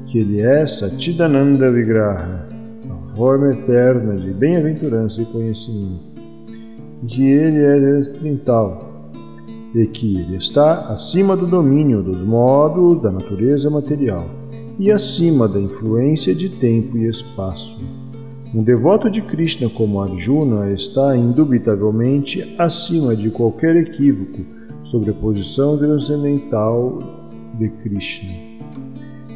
que 0.04 0.18
ele 0.18 0.42
é 0.42 0.66
Satidananda 0.66 1.72
Vigraha, 1.72 2.46
forma 3.16 3.52
eterna 3.52 4.16
de 4.16 4.34
bem-aventurança 4.34 5.22
e 5.22 5.24
conhecimento, 5.24 6.04
que 7.06 7.24
ele 7.30 7.64
é 7.64 7.80
transcendental 7.80 9.10
e 9.74 9.86
que 9.86 10.20
ele 10.20 10.36
está 10.36 10.92
acima 10.92 11.34
do 11.34 11.46
domínio 11.46 12.02
dos 12.02 12.22
modos 12.22 13.00
da 13.00 13.10
natureza 13.10 13.70
material 13.70 14.26
e 14.78 14.92
acima 14.92 15.48
da 15.48 15.58
influência 15.58 16.34
de 16.34 16.50
tempo 16.50 16.98
e 16.98 17.08
espaço. 17.08 18.01
Um 18.54 18.62
devoto 18.62 19.08
de 19.08 19.22
Krishna 19.22 19.70
como 19.70 20.02
Arjuna 20.02 20.70
está 20.72 21.16
indubitavelmente 21.16 22.54
acima 22.58 23.16
de 23.16 23.30
qualquer 23.30 23.76
equívoco 23.76 24.40
sobre 24.82 25.10
a 25.10 25.14
posição 25.14 25.78
transcendental 25.78 26.98
de 27.56 27.70
Krishna. 27.70 28.30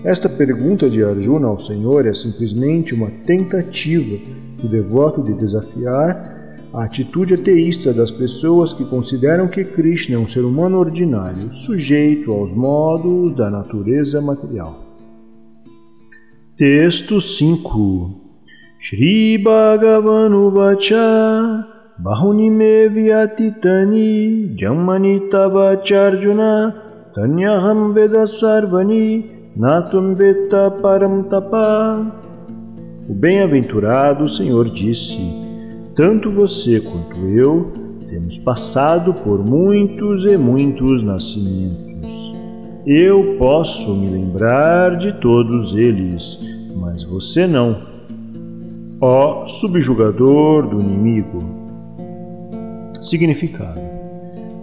Esta 0.05 0.29
pergunta 0.29 0.91
de 0.91 1.03
Arjuna 1.03 1.47
ao 1.47 1.57
Senhor 1.57 2.07
é 2.07 2.13
simplesmente 2.13 2.95
uma 2.95 3.11
tentativa 3.25 4.19
do 4.61 4.69
devoto 4.69 5.23
de 5.23 5.33
desafiar 5.33 6.69
a 6.75 6.85
atitude 6.85 7.33
ateísta 7.33 7.95
das 7.95 8.11
pessoas 8.11 8.75
que 8.75 8.85
consideram 8.85 9.49
que 9.49 9.65
Krishna 9.65 10.17
é 10.17 10.19
um 10.19 10.29
ser 10.29 10.45
humano 10.45 10.79
ordinário, 10.79 11.51
sujeito 11.51 12.33
aos 12.33 12.53
modos 12.53 13.35
da 13.35 13.51
natureza 13.51 14.21
material. 14.21 14.85
Texto 16.55 17.19
5 17.19 18.26
Shri 18.87 19.37
Bhagavanu 19.45 20.53
Vacha 20.53 21.67
Bahuni 22.01 22.49
me 22.49 22.87
vyatitani 22.89 24.57
Jammani 24.57 25.29
tavacharjuna 25.29 27.13
Tanyaham 27.13 27.93
vedasarvani 27.93 29.57
Natum 29.57 30.15
veta 30.15 30.71
param 30.81 31.25
tapa. 31.25 32.07
O 33.09 33.13
bem-aventurado 33.13 34.29
Senhor 34.29 34.67
disse: 34.67 35.19
Tanto 35.97 36.31
você 36.31 36.79
quanto 36.79 37.19
eu 37.27 37.73
temos 38.07 38.39
passado 38.39 39.13
por 39.15 39.45
muitos 39.45 40.25
e 40.27 40.37
muitos 40.37 41.03
nascimentos. 41.03 42.37
Eu 42.87 43.35
posso 43.37 43.97
me 43.97 44.11
lembrar 44.11 44.97
de 44.97 45.13
todos 45.15 45.75
eles, 45.75 46.39
mas 46.77 47.03
você 47.03 47.49
não. 47.49 47.96
Ó 49.01 49.47
subjugador 49.47 50.67
do 50.69 50.81
inimigo. 50.81 51.45
Significado: 53.03 53.79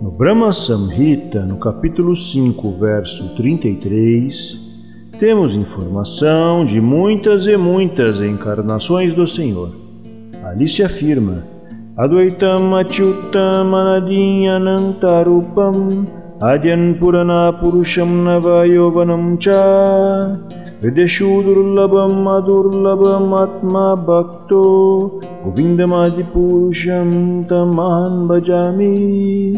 No 0.02 0.10
Brahma 0.10 0.52
Samhita, 0.52 1.46
no 1.46 1.58
capítulo 1.58 2.16
5, 2.16 2.72
verso 2.72 3.36
33, 3.36 4.60
temos 5.20 5.56
informação 5.56 6.64
de 6.64 6.82
muitas 6.82 7.46
e 7.46 7.56
muitas 7.56 8.22
encarnações 8.22 9.14
do 9.14 9.28
Senhor. 9.28 9.70
Ali 10.44 10.68
se 10.68 10.82
afirma: 10.82 11.44
Advaitam 11.96 12.76
Achyutam 12.76 13.76
Anadim 13.76 14.48
Purusham 16.44 18.26
Navayovanam 18.26 19.40
Cha. 19.40 20.38
Videshu 20.82 21.42
Durlabam 21.42 22.28
Adurlabam 22.28 23.34
Atma 23.34 23.96
Bhakto. 23.96 25.22
Govindamadi 25.46 26.24
Purusham 26.34 27.48
Tamahan 27.48 28.28
Bhajami. 28.28 29.54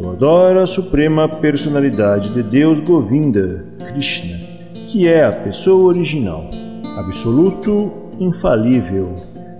Eu 0.00 0.10
adoro 0.10 0.60
a 0.60 0.66
suprema 0.66 1.28
personalidade 1.28 2.30
de 2.30 2.44
Deus 2.44 2.80
Govinda, 2.80 3.64
Krishna, 3.88 4.36
que 4.86 5.08
é 5.08 5.24
a 5.24 5.32
pessoa 5.32 5.88
original, 5.88 6.50
absoluto, 6.96 7.90
infalível, 8.20 9.16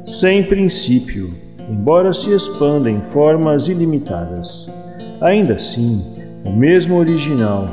sem 0.07 0.45
princípio, 0.45 1.35
embora 1.69 2.13
se 2.13 2.33
expanda 2.33 2.89
em 2.89 3.03
formas 3.03 3.67
ilimitadas. 3.67 4.73
Ainda 5.21 5.55
assim, 5.55 6.05
o 6.45 6.53
mesmo 6.53 6.97
original, 6.97 7.69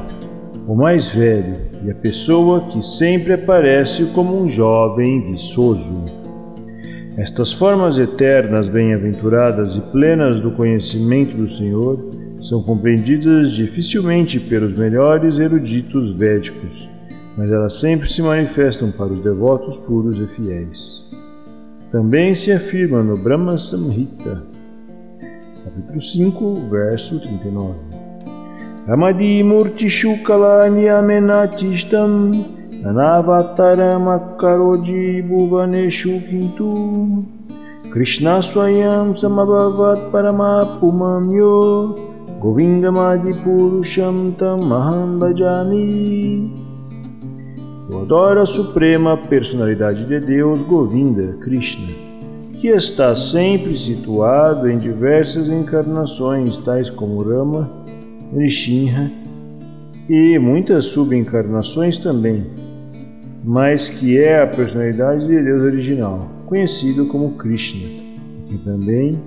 o 0.68 0.76
mais 0.76 1.10
velho 1.10 1.58
e 1.84 1.92
a 1.92 1.96
pessoa 1.96 2.62
que 2.68 2.82
sempre 2.82 3.34
aparece 3.34 4.06
como 4.14 4.42
um 4.42 4.48
jovem 4.48 5.32
viçoso. 5.32 6.06
Estas 7.18 7.52
formas 7.52 8.00
eternas, 8.00 8.70
bem-aventuradas 8.70 9.76
e 9.76 9.82
plenas 9.82 10.40
do 10.40 10.52
conhecimento 10.52 11.36
do 11.36 11.48
Senhor 11.48 12.00
são 12.40 12.64
compreendidas 12.64 13.52
dificilmente 13.52 14.40
pelos 14.40 14.74
melhores 14.74 15.40
eruditos 15.40 16.18
védicos, 16.18 16.90
mas 17.38 17.52
elas 17.52 17.80
sempre 17.80 18.08
se 18.08 18.22
manifestam 18.22 18.92
para 18.92 19.12
os 19.12 19.20
devotos 19.20 19.78
puros 19.78 20.20
e 20.20 20.28
fiéis. 20.28 21.12
Também 21.90 22.34
se 22.34 22.52
afirma 22.52 23.04
no 23.04 23.18
Brahma 23.18 23.58
Samhita, 23.58 24.51
capítulo 25.64 26.00
5, 26.00 26.56
verso 26.70 27.20
39. 27.20 27.76
Ramadi 28.88 29.44
Murti 29.44 29.88
Shukalani 29.88 30.90
Amenatistam 30.90 32.34
Anavataram 32.84 34.08
Akaroji 34.08 35.22
Bhuvaneshu 35.22 36.20
Kintu 36.26 37.24
Krishna 37.92 38.42
Swayam 38.42 39.14
Samabhavat 39.14 40.10
Paramapumamyo 40.12 41.96
Govindamadi 42.42 43.34
Purusham 43.44 44.34
Tamaham 44.34 45.20
Bhajami. 45.20 46.72
Eu 47.88 48.02
adoro 48.02 48.42
a 48.42 48.46
suprema 48.46 49.16
personalidade 49.16 50.06
de 50.06 50.20
Deus, 50.20 50.64
Govinda, 50.64 51.34
Krishna 51.40 52.11
que 52.62 52.68
está 52.68 53.16
sempre 53.16 53.76
situado 53.76 54.70
em 54.70 54.78
diversas 54.78 55.50
encarnações, 55.50 56.60
tais 56.60 56.92
como 56.92 57.24
Rama, 57.24 57.68
Nrishinha 58.32 59.12
e 60.08 60.38
muitas 60.38 60.86
subencarnações 60.86 61.98
também, 61.98 62.46
mas 63.44 63.90
que 63.90 64.20
é 64.20 64.44
a 64.44 64.46
personalidade 64.46 65.26
de 65.26 65.42
Deus 65.42 65.64
original, 65.64 66.30
conhecido 66.46 67.08
como 67.08 67.32
Krishna, 67.32 67.90
que 68.48 68.60
também 68.60 69.20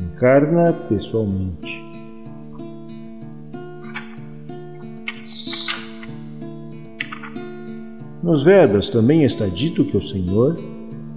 encarna 0.00 0.72
pessoalmente. 0.88 1.86
Nos 8.20 8.42
Vedas 8.42 8.88
também 8.88 9.22
está 9.22 9.46
dito 9.46 9.84
que 9.84 9.96
o 9.96 10.02
Senhor 10.02 10.56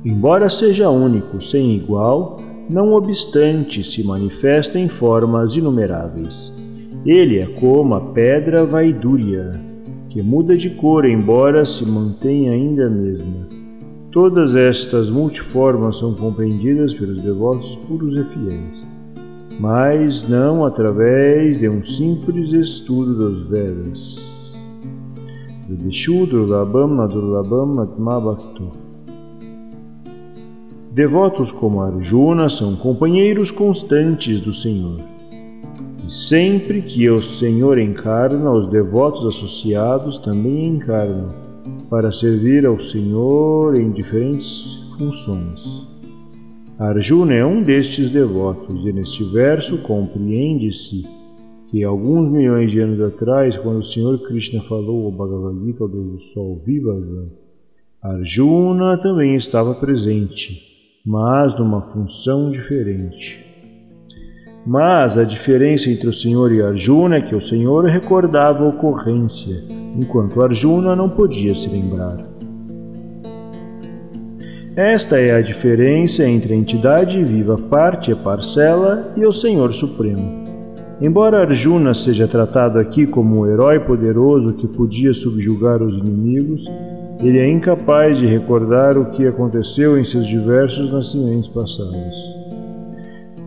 Embora 0.05 0.47
seja 0.49 0.87
único, 0.87 1.41
sem 1.41 1.75
igual, 1.75 2.39
não 2.69 2.93
obstante 2.93 3.83
se 3.83 4.03
manifesta 4.03 4.77
em 4.77 4.87
formas 4.87 5.55
inumeráveis. 5.55 6.53
Ele 7.03 7.39
é 7.39 7.47
como 7.47 7.95
a 7.95 7.99
pedra 7.99 8.63
vaidúria, 8.63 9.59
que 10.07 10.21
muda 10.21 10.55
de 10.55 10.69
cor 10.69 11.05
embora 11.05 11.65
se 11.65 11.83
mantenha 11.87 12.51
ainda 12.51 12.85
a 12.85 12.89
mesma. 12.89 13.47
Todas 14.11 14.55
estas 14.55 15.09
multiformas 15.09 15.97
são 15.97 16.13
compreendidas 16.13 16.93
pelos 16.93 17.23
devotos 17.23 17.75
puros 17.87 18.15
e 18.15 18.23
fiéis, 18.23 18.87
mas 19.59 20.29
não 20.29 20.63
através 20.63 21.57
de 21.57 21.67
um 21.67 21.81
simples 21.81 22.53
estudo 22.53 23.15
dos 23.15 23.49
Vedas. 23.49 24.53
Vedishu 25.67 26.27
Durlabam 26.27 27.01
Adurlabam 27.01 27.79
Atmabhaktu 27.79 28.84
Devotos 30.95 31.51
como 31.51 31.81
Arjuna 31.81 32.47
são 32.47 32.73
companheiros 32.73 33.51
constantes 33.51 34.39
do 34.39 34.53
Senhor. 34.53 35.01
E 36.07 36.09
sempre 36.09 36.81
que 36.81 37.09
o 37.09 37.21
Senhor 37.21 37.77
encarna, 37.77 38.49
os 38.49 38.69
devotos 38.69 39.25
associados 39.25 40.17
também 40.17 40.69
encarnam, 40.69 41.33
para 41.89 42.13
servir 42.13 42.65
ao 42.65 42.79
Senhor 42.79 43.75
em 43.75 43.91
diferentes 43.91 44.95
funções. 44.97 45.85
Arjuna 46.79 47.33
é 47.33 47.45
um 47.45 47.61
destes 47.61 48.09
devotos, 48.09 48.85
e 48.85 48.93
neste 48.93 49.25
verso 49.25 49.79
compreende-se 49.79 51.05
que 51.67 51.83
alguns 51.83 52.29
milhões 52.29 52.71
de 52.71 52.79
anos 52.79 53.01
atrás, 53.01 53.57
quando 53.57 53.79
o 53.79 53.83
Senhor 53.83 54.17
Krishna 54.19 54.61
falou 54.61 55.07
ao 55.07 55.11
Bhagavad 55.11 55.59
Gita, 55.65 55.83
ao 55.83 55.89
Deus 55.89 56.13
do 56.13 56.19
Sol, 56.19 56.61
viva 56.63 56.97
Arjuna 58.01 58.97
também 58.97 59.35
estava 59.35 59.73
presente 59.73 60.73
mas 61.05 61.53
numa 61.53 61.81
função 61.83 62.49
diferente. 62.49 63.45
Mas 64.65 65.17
a 65.17 65.23
diferença 65.23 65.91
entre 65.91 66.09
o 66.09 66.13
Senhor 66.13 66.51
e 66.51 66.61
Arjuna 66.61 67.17
é 67.17 67.21
que 67.21 67.35
o 67.35 67.41
Senhor 67.41 67.85
recordava 67.85 68.65
a 68.65 68.69
ocorrência, 68.69 69.63
enquanto 69.95 70.41
Arjuna 70.41 70.95
não 70.95 71.07
podia 71.07 71.53
se 71.53 71.69
lembrar. 71.69 72.25
Esta 74.75 75.19
é 75.19 75.35
a 75.35 75.41
diferença 75.41 76.27
entre 76.27 76.53
a 76.53 76.57
entidade 76.57 77.23
viva 77.23 77.57
parte 77.57 78.11
e 78.11 78.15
parcela 78.15 79.13
e 79.15 79.25
o 79.25 79.31
Senhor 79.31 79.71
Supremo. 79.71 80.43
Embora 80.99 81.41
Arjuna 81.41 81.93
seja 81.93 82.27
tratado 82.27 82.79
aqui 82.79 83.05
como 83.05 83.39
um 83.39 83.47
herói 83.47 83.79
poderoso 83.79 84.53
que 84.53 84.67
podia 84.67 85.13
subjugar 85.13 85.83
os 85.83 85.95
inimigos, 85.95 86.65
ele 87.19 87.39
é 87.39 87.49
incapaz 87.49 88.19
de 88.19 88.27
recordar 88.27 88.97
o 88.97 89.11
que 89.11 89.25
aconteceu 89.25 89.97
em 89.97 90.03
seus 90.03 90.27
diversos 90.27 90.91
nascimentos 90.91 91.47
passados. 91.47 92.15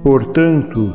Portanto, 0.03 0.93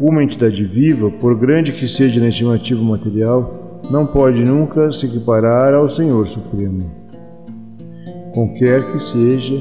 uma 0.00 0.22
entidade 0.22 0.64
viva, 0.64 1.10
por 1.10 1.36
grande 1.36 1.72
que 1.72 1.86
seja 1.86 2.20
na 2.20 2.28
estimativa 2.28 2.82
material, 2.82 3.80
não 3.90 4.06
pode 4.06 4.44
nunca 4.44 4.90
se 4.90 5.06
equiparar 5.06 5.74
ao 5.74 5.88
Senhor 5.88 6.26
Supremo. 6.26 6.90
Qualquer 8.32 8.92
que 8.92 8.98
seja, 8.98 9.60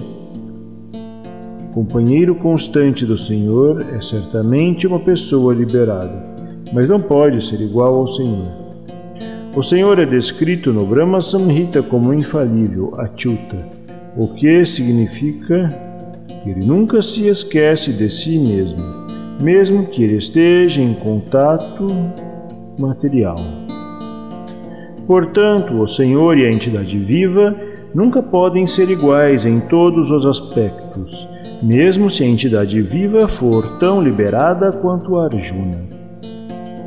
companheiro 1.73 2.35
constante 2.35 3.05
do 3.05 3.17
Senhor 3.17 3.81
é 3.93 3.99
certamente 3.99 4.85
uma 4.85 4.99
pessoa 4.99 5.53
liberada, 5.53 6.23
mas 6.71 6.87
não 6.87 7.01
pode 7.01 7.43
ser 7.43 7.59
igual 7.61 7.95
ao 7.95 8.07
Senhor. 8.07 8.68
O 9.55 9.63
Senhor 9.63 9.97
é 9.97 10.05
descrito 10.05 10.71
no 10.71 10.85
Brahma 10.85 11.19
Samhita 11.19 11.81
como 11.81 12.13
infalível, 12.13 12.93
Achyuta, 12.99 13.57
o 14.15 14.27
que 14.27 14.63
significa 14.63 15.69
que 16.41 16.51
ele 16.51 16.63
nunca 16.63 17.01
se 17.01 17.27
esquece 17.27 17.91
de 17.91 18.09
si 18.11 18.37
mesmo, 18.37 18.83
mesmo 19.41 19.87
que 19.87 20.03
ele 20.03 20.17
esteja 20.17 20.81
em 20.83 20.93
contato 20.93 21.87
material. 22.77 23.37
Portanto, 25.07 25.81
o 25.81 25.87
Senhor 25.87 26.37
e 26.37 26.45
a 26.45 26.51
entidade 26.51 26.99
viva 26.99 27.55
nunca 27.93 28.21
podem 28.21 28.67
ser 28.67 28.91
iguais 28.91 29.45
em 29.45 29.59
todos 29.61 30.11
os 30.11 30.27
aspectos, 30.27 31.27
mesmo 31.61 32.07
se 32.07 32.23
a 32.23 32.27
entidade 32.27 32.79
viva 32.83 33.27
for 33.27 33.79
tão 33.79 33.99
liberada 33.99 34.71
quanto 34.71 35.17
Arjuna. 35.17 35.98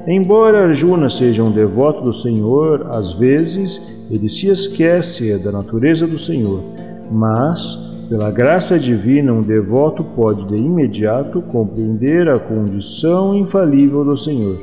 Embora 0.07 0.67
Arjuna 0.67 1.09
seja 1.09 1.45
um 1.45 1.51
devoto 1.53 2.03
do 2.03 2.13
Senhor, 2.13 2.89
às 2.91 3.13
vezes 3.13 4.05
ele 4.11 4.29
se 4.29 4.49
esquece 4.49 5.39
da 5.39 5.53
natureza 5.53 6.09
do 6.09 6.19
Senhor, 6.19 6.61
mas, 7.09 7.77
pela 8.09 8.29
graça 8.29 8.77
divina, 8.81 9.33
um 9.33 9.43
devoto 9.43 10.03
pode 10.03 10.45
de 10.47 10.57
imediato 10.57 11.41
compreender 11.43 12.29
a 12.29 12.41
condição 12.41 13.33
infalível 13.33 14.05
do 14.05 14.17
Senhor, 14.17 14.61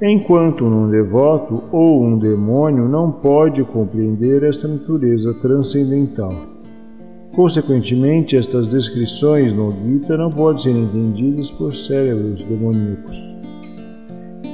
enquanto 0.00 0.64
um 0.64 0.90
devoto 0.90 1.62
ou 1.70 2.02
um 2.04 2.18
demônio 2.18 2.88
não 2.88 3.12
pode 3.12 3.62
compreender 3.62 4.42
esta 4.42 4.66
natureza 4.66 5.32
transcendental. 5.34 6.34
Consequentemente, 7.36 8.36
estas 8.36 8.66
descrições 8.66 9.54
no 9.54 9.72
Gita 9.72 10.16
não 10.16 10.28
podem 10.28 10.60
ser 10.60 10.76
entendidas 10.76 11.52
por 11.52 11.72
cérebros 11.72 12.42
demoníacos. 12.42 13.41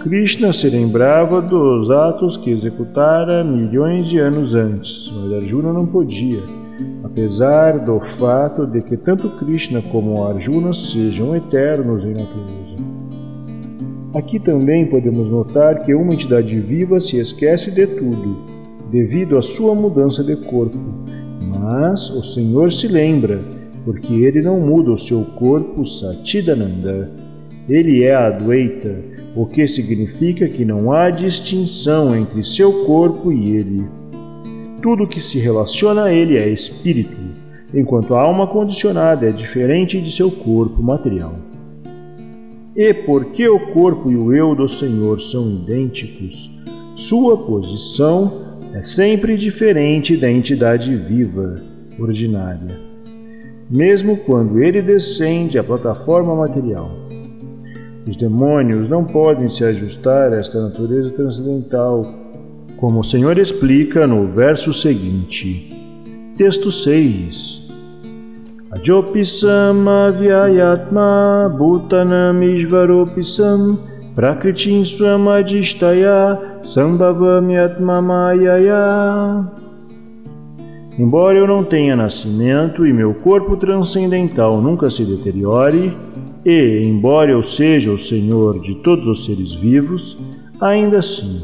Krishna 0.01 0.53
se 0.53 0.71
lembrava 0.71 1.43
dos 1.43 1.91
atos 1.91 2.37
que 2.37 2.51
executara 2.51 3.43
milhões 3.43 4.07
de 4.07 4.19
anos 4.19 4.55
antes, 4.55 5.13
mas 5.13 5.33
Arjuna 5.33 5.73
não 5.73 5.85
podia, 5.85 6.41
apesar 7.03 7.81
do 7.81 7.99
fato 7.99 8.65
de 8.65 8.81
que 8.81 8.97
tanto 8.97 9.29
Krishna 9.31 9.83
como 9.91 10.25
Arjuna 10.25 10.73
sejam 10.73 11.35
eternos 11.35 12.05
em 12.05 12.13
natureza. 12.13 12.77
Aqui 14.15 14.39
também 14.39 14.87
podemos 14.87 15.29
notar 15.31 15.83
que 15.83 15.93
uma 15.93 16.15
entidade 16.15 16.59
viva 16.61 17.01
se 17.01 17.19
esquece 17.19 17.73
de 17.73 17.87
tudo, 17.89 18.37
devido 18.93 19.37
à 19.37 19.43
sua 19.43 19.75
mudança 19.75 20.23
de 20.23 20.37
corpo. 20.37 20.79
Mas 21.43 22.09
o 22.11 22.23
Senhor 22.23 22.71
se 22.71 22.87
lembra, 22.87 23.41
porque 23.85 24.15
ele 24.15 24.43
não 24.43 24.61
muda 24.61 24.93
o 24.93 24.99
seu 24.99 25.25
corpo 25.37 25.85
Satidananda. 25.85 27.11
Ele 27.69 28.05
é 28.05 28.15
Advaita, 28.15 29.18
o 29.39 29.47
que 29.47 29.69
significa 29.69 30.49
que 30.49 30.65
não 30.65 30.91
há 30.91 31.11
distinção 31.11 32.13
entre 32.17 32.43
seu 32.43 32.85
corpo 32.85 33.31
e 33.31 33.55
ele. 33.55 33.85
Tudo 34.83 35.07
que 35.07 35.21
se 35.21 35.39
relaciona 35.39 36.07
a 36.07 36.13
ele 36.13 36.37
é 36.37 36.49
espírito, 36.49 37.17
enquanto 37.73 38.17
a 38.17 38.21
alma 38.21 38.49
condicionada 38.49 39.29
é 39.29 39.31
diferente 39.31 40.01
de 40.01 40.11
seu 40.11 40.29
corpo 40.29 40.83
material. 40.83 41.37
E 42.75 42.93
porque 42.93 43.49
o 43.49 43.61
corpo 43.73 44.11
e 44.11 44.17
o 44.17 44.35
eu 44.35 44.57
do 44.57 44.67
Senhor 44.67 45.21
são 45.21 45.49
idênticos, 45.49 46.51
sua 46.97 47.37
posição 47.37 48.59
é 48.75 48.83
sempre 48.83 49.37
diferente 49.37 50.17
da 50.17 50.29
entidade 50.29 50.97
viva, 50.97 51.63
ordinária, 51.97 52.77
mesmo 53.71 54.17
quando 54.17 54.61
ele 54.61 54.83
descende 54.83 55.61
à 55.61 55.63
plataforma 55.63 56.35
material. 56.35 57.08
Os 58.09 58.17
demônios 58.17 58.89
não 58.89 59.05
podem 59.05 59.47
se 59.49 59.63
ajustar 59.63 60.33
a 60.33 60.37
esta 60.37 60.59
natureza 60.63 61.11
transcendental, 61.11 62.07
como 62.79 63.01
o 63.01 63.05
Senhor 63.05 63.37
explica 63.37 64.07
no 64.07 64.27
verso 64.27 64.73
seguinte. 64.73 65.77
Texto 66.39 66.71
6 66.71 67.69
Ajopisam 68.71 69.87
avyayatma 69.87 71.55
bhutanam 71.59 72.43
ishvaropisam 72.43 73.79
prakritim 74.15 74.87
swamadhishtaya 74.87 76.41
sambhavamyatma 76.63 78.01
mayaya. 78.01 79.45
Embora 80.99 81.37
eu 81.37 81.47
não 81.47 81.63
tenha 81.63 81.95
nascimento 81.95 82.87
e 82.87 82.93
meu 82.93 83.13
corpo 83.13 83.55
transcendental 83.59 84.63
nunca 84.63 84.89
se 84.89 85.05
deteriore, 85.05 86.08
e 86.51 86.83
embora 86.83 87.31
eu 87.31 87.43
seja 87.43 87.93
o 87.93 87.99
Senhor 87.99 88.59
de 88.59 88.77
todos 88.77 89.07
os 89.07 89.27
seres 89.27 89.53
vivos, 89.53 90.19
ainda 90.59 90.99
assim 90.99 91.43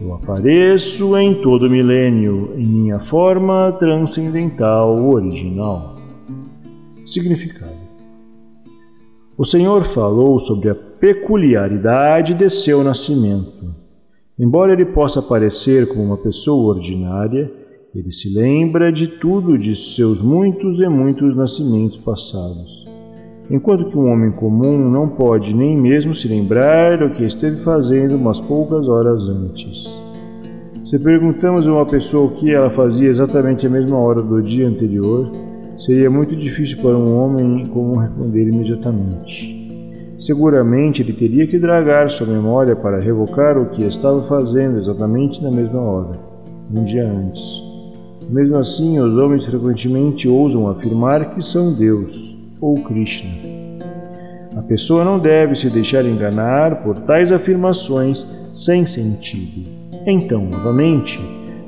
eu 0.00 0.14
apareço 0.14 1.14
em 1.18 1.34
todo 1.34 1.68
milênio 1.68 2.54
em 2.56 2.66
minha 2.66 2.98
forma 2.98 3.70
transcendental 3.72 5.10
original. 5.10 5.96
Significado: 7.04 7.76
O 9.36 9.44
Senhor 9.44 9.84
falou 9.84 10.38
sobre 10.38 10.70
a 10.70 10.74
peculiaridade 10.74 12.32
de 12.32 12.48
seu 12.48 12.82
nascimento. 12.82 13.74
Embora 14.38 14.72
ele 14.72 14.86
possa 14.86 15.20
parecer 15.20 15.86
como 15.86 16.02
uma 16.02 16.16
pessoa 16.16 16.76
ordinária, 16.76 17.52
ele 17.94 18.10
se 18.10 18.34
lembra 18.34 18.90
de 18.90 19.06
tudo 19.06 19.58
de 19.58 19.76
seus 19.76 20.22
muitos 20.22 20.78
e 20.78 20.88
muitos 20.88 21.36
nascimentos 21.36 21.98
passados. 21.98 22.95
Enquanto 23.50 23.88
que 23.88 23.98
um 23.98 24.10
homem 24.10 24.30
comum 24.30 24.90
não 24.90 25.08
pode 25.08 25.54
nem 25.54 25.76
mesmo 25.76 26.12
se 26.12 26.26
lembrar 26.28 26.98
do 26.98 27.10
que 27.10 27.24
esteve 27.24 27.58
fazendo 27.58 28.16
umas 28.16 28.40
poucas 28.40 28.88
horas 28.88 29.28
antes. 29.28 30.00
Se 30.82 30.98
perguntamos 30.98 31.66
a 31.66 31.72
uma 31.72 31.86
pessoa 31.86 32.26
o 32.26 32.34
que 32.36 32.52
ela 32.52 32.70
fazia 32.70 33.08
exatamente 33.08 33.66
a 33.66 33.70
mesma 33.70 33.98
hora 33.98 34.22
do 34.22 34.42
dia 34.42 34.68
anterior, 34.68 35.30
Seria 35.76 36.08
muito 36.08 36.34
difícil 36.34 36.78
para 36.78 36.96
um 36.96 37.18
homem 37.18 37.66
comum 37.66 37.96
responder 37.96 38.48
imediatamente. 38.48 40.14
Seguramente 40.16 41.02
ele 41.02 41.12
teria 41.12 41.46
que 41.46 41.58
dragar 41.58 42.08
sua 42.08 42.26
memória 42.26 42.74
para 42.74 42.98
revocar 42.98 43.58
o 43.58 43.68
que 43.68 43.84
estava 43.84 44.22
fazendo 44.22 44.78
exatamente 44.78 45.42
na 45.42 45.50
mesma 45.50 45.78
hora, 45.78 46.18
um 46.74 46.82
dia 46.82 47.06
antes. 47.06 47.62
Mesmo 48.26 48.56
assim, 48.56 48.98
os 48.98 49.18
homens 49.18 49.44
frequentemente 49.44 50.26
ousam 50.26 50.66
afirmar 50.66 51.28
que 51.28 51.44
são 51.44 51.74
Deus 51.74 52.34
ou 52.60 52.74
Krishna. 52.76 53.30
A 54.56 54.62
pessoa 54.62 55.04
não 55.04 55.18
deve 55.18 55.54
se 55.54 55.68
deixar 55.68 56.04
enganar 56.06 56.82
por 56.82 57.00
tais 57.00 57.30
afirmações 57.30 58.26
sem 58.54 58.86
sentido. 58.86 59.68
Então, 60.06 60.42
novamente, 60.50 61.20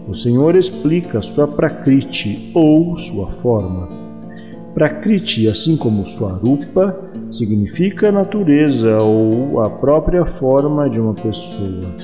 o 0.08 0.14
Senhor 0.14 0.56
explica 0.56 1.20
sua 1.20 1.46
prakriti 1.46 2.50
ou 2.54 2.96
sua 2.96 3.26
forma. 3.26 3.88
Prakriti, 4.72 5.46
assim 5.48 5.76
como 5.76 6.06
Swarupa, 6.06 6.98
significa 7.28 8.10
natureza 8.10 8.96
ou 9.02 9.60
a 9.60 9.68
própria 9.68 10.24
forma 10.24 10.88
de 10.88 10.98
uma 10.98 11.12
pessoa. 11.12 11.94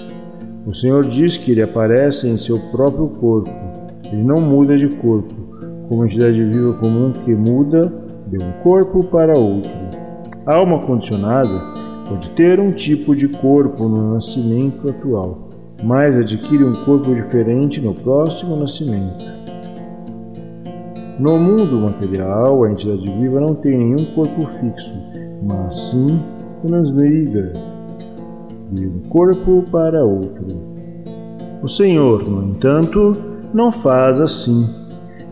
O 0.67 0.75
Senhor 0.75 1.07
diz 1.07 1.39
que 1.39 1.53
ele 1.53 1.63
aparece 1.63 2.29
em 2.29 2.37
seu 2.37 2.59
próprio 2.71 3.09
corpo. 3.09 3.51
Ele 4.13 4.23
não 4.23 4.39
muda 4.39 4.77
de 4.77 4.89
corpo, 4.89 5.35
como 5.89 6.05
entidade 6.05 6.45
viva 6.45 6.75
comum 6.75 7.13
que 7.25 7.35
muda 7.35 8.04
de 8.39 8.45
um 8.45 8.53
corpo 8.63 9.05
para 9.05 9.39
outro. 9.39 9.71
A 10.47 10.55
alma 10.55 10.81
condicionada 10.81 11.49
pode 12.09 12.31
ter 12.31 12.59
um 12.59 12.73
tipo 12.73 13.15
de 13.15 13.29
corpo 13.29 13.89
no 13.89 14.15
nascimento 14.15 14.89
atual, 14.91 15.49
mas 15.83 16.17
adquire 16.17 16.65
um 16.65 16.85
corpo 16.85 17.13
diferente 17.13 17.81
no 17.81 17.95
próximo 17.95 18.57
nascimento. 18.57 19.25
No 21.19 21.39
mundo 21.39 21.81
material, 21.81 22.65
a 22.65 22.73
entidade 22.73 23.09
viva 23.09 23.41
não 23.41 23.55
tem 23.55 23.79
nenhum 23.79 24.05
corpo 24.15 24.47
fixo, 24.49 24.97
mas 25.43 25.77
sim 25.77 26.21
transmigra 26.67 27.53
de 28.73 28.87
um 28.87 29.01
corpo 29.09 29.65
para 29.71 30.05
outro. 30.05 30.45
O 31.63 31.69
Senhor, 31.69 32.29
no 32.29 32.51
entanto, 32.51 33.17
não 33.53 33.71
faz 33.71 34.21
assim. 34.21 34.84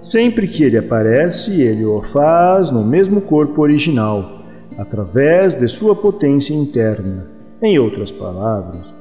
Sempre 0.03 0.49
que 0.49 0.65
ele 0.65 0.77
aparece, 0.77 1.63
ele 1.63 1.85
o 1.85 2.03
faz 2.03 2.71
no 2.71 2.85
mesmo 2.85 3.21
corpo 3.21 3.63
original, 3.63 4.43
através 4.77 5.55
de 5.55 5.69
sua 5.69 5.95
potência 5.95 6.53
interna. 6.53 7.29
Em 7.63 7.79
outras 7.79 8.11
palavras, 8.11 8.93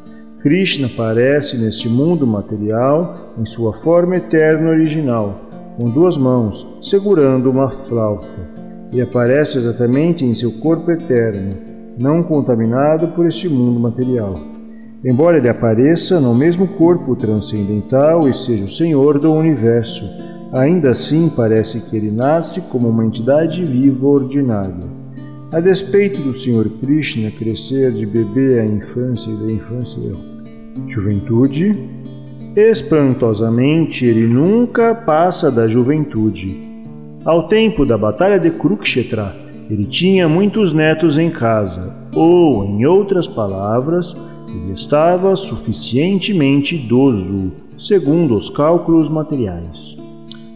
Krishna 0.42 0.86
aparece 0.86 1.58
neste 1.58 1.90
mundo 1.90 2.28
material 2.28 3.34
em 3.38 3.46
sua 3.46 3.74
forma 3.74 4.18
eterna 4.18 4.70
original 4.70 5.50
com 5.78 5.86
duas 5.86 6.18
mãos, 6.18 6.68
segurando 6.82 7.50
uma 7.50 7.70
flauta, 7.70 8.28
e 8.92 9.02
aparece 9.02 9.58
exatamente 9.58 10.24
em 10.24 10.34
seu 10.34 10.52
corpo 10.52 10.92
eterno, 10.92 11.56
não 11.98 12.22
contaminado 12.22 13.08
por 13.10 13.26
este 13.26 13.50
mundo 13.50 13.80
material. 13.80 14.40
Embora 15.04 15.38
ele 15.38 15.50
apareça 15.50 16.20
no 16.20 16.36
mesmo 16.36 16.68
corpo 16.68 17.16
transcendental 17.16 18.30
e 18.30 18.34
seja 18.34 18.66
o 18.66 18.70
Senhor 18.70 19.18
do 19.18 19.34
universo, 19.34 20.06
ainda 20.52 20.92
assim 20.92 21.30
parece 21.30 21.82
que 21.82 21.96
ele 21.96 22.12
nasce 22.12 22.62
como 22.62 22.90
uma 22.90 23.06
entidade 23.06 23.64
viva 23.66 24.08
ordinária. 24.08 25.02
A 25.52 25.60
despeito 25.60 26.22
do 26.22 26.34
Senhor 26.34 26.70
Krishna 26.80 27.30
crescer 27.32 27.92
de 27.92 28.06
bebê 28.06 28.60
à 28.60 28.66
infância 28.66 29.30
e 29.30 29.36
da 29.36 29.52
infância 29.52 30.02
à 30.02 30.88
juventude, 30.90 31.78
Espantosamente, 32.56 34.06
ele 34.06 34.28
nunca 34.28 34.94
passa 34.94 35.50
da 35.50 35.70
juventude. 35.70 36.54
Ao 37.24 37.48
tempo 37.48 37.86
da 37.86 37.98
Batalha 37.98 38.38
de 38.38 38.52
Kurukshetra, 38.52 39.34
ele 39.70 39.86
tinha 39.86 40.28
muitos 40.28 40.74
netos 40.74 41.18
em 41.18 41.30
casa, 41.30 41.96
ou, 42.14 42.66
em 42.66 42.86
outras 42.86 43.26
palavras, 43.26 44.18
ele 44.50 44.74
estava 44.74 45.34
suficientemente 45.34 46.76
idoso, 46.76 47.54
segundo 47.78 48.36
os 48.36 48.50
cálculos 48.50 49.10
materiais. 49.10 50.01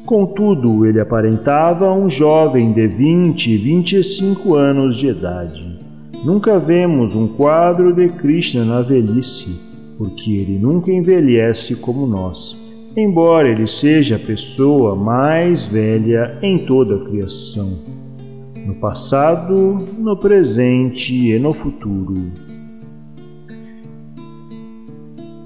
Contudo, 0.06 0.86
ele 0.86 1.00
aparentava 1.00 1.92
um 1.92 2.10
jovem 2.10 2.72
de 2.72 2.88
20 2.88 3.52
e 3.52 3.58
25 3.58 4.56
anos 4.56 4.98
de 4.98 5.08
idade. 5.08 5.80
Nunca 6.24 6.60
vemos 6.60 7.16
um 7.16 7.28
quadro 7.28 7.94
de 7.94 8.10
Krishna 8.10 8.64
na 8.64 8.82
velhice 8.82 9.66
porque 9.98 10.32
ele 10.32 10.58
nunca 10.58 10.92
envelhece 10.92 11.76
como 11.76 12.06
nós, 12.06 12.58
embora 12.96 13.50
ele 13.50 13.68
seja 13.68 14.16
a 14.16 14.20
pessoa 14.20 14.96
mais 14.96 15.66
velha 15.66 16.38
em 16.42 16.60
toda 16.60 16.96
a 16.96 17.06
criação, 17.06 17.78
no 18.66 18.76
passado, 18.76 19.86
no 19.98 20.18
presente 20.18 21.14
e 21.14 21.40
no 21.40 21.54
futuro. 21.54 22.32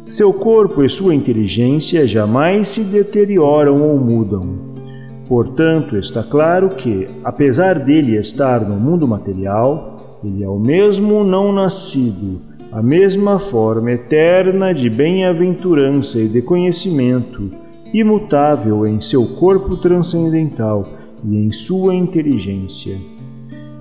Seu 0.09 0.33
corpo 0.33 0.83
e 0.83 0.89
sua 0.89 1.13
inteligência 1.13 2.07
jamais 2.07 2.69
se 2.69 2.81
deterioram 2.83 3.79
ou 3.79 3.95
mudam. 3.99 4.57
Portanto, 5.27 5.95
está 5.95 6.23
claro 6.23 6.69
que, 6.69 7.07
apesar 7.23 7.77
dele 7.77 8.17
estar 8.17 8.67
no 8.67 8.75
mundo 8.75 9.07
material, 9.07 10.19
ele 10.23 10.43
é 10.43 10.49
o 10.49 10.57
mesmo 10.57 11.23
não 11.23 11.53
nascido 11.53 12.41
a 12.71 12.81
mesma 12.81 13.37
forma 13.37 13.91
eterna 13.91 14.73
de 14.73 14.89
bem-aventurança 14.89 16.19
e 16.19 16.27
de 16.27 16.41
conhecimento, 16.41 17.51
imutável 17.93 18.87
em 18.87 18.99
seu 18.99 19.25
corpo 19.25 19.77
transcendental 19.77 20.87
e 21.23 21.35
em 21.35 21.51
sua 21.51 21.93
inteligência. 21.93 22.97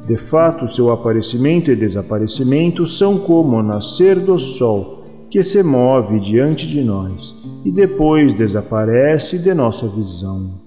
De 0.06 0.18
fato, 0.18 0.68
seu 0.68 0.90
aparecimento 0.90 1.70
e 1.70 1.76
desaparecimento 1.76 2.86
são 2.86 3.16
como 3.16 3.56
o 3.56 3.62
nascer 3.62 4.18
do 4.18 4.38
sol, 4.38 4.97
que 5.30 5.42
se 5.42 5.62
move 5.62 6.18
diante 6.20 6.66
de 6.66 6.82
nós 6.82 7.34
e 7.64 7.70
depois 7.70 8.34
desaparece 8.34 9.38
de 9.38 9.52
nossa 9.52 9.86
visão. 9.86 10.60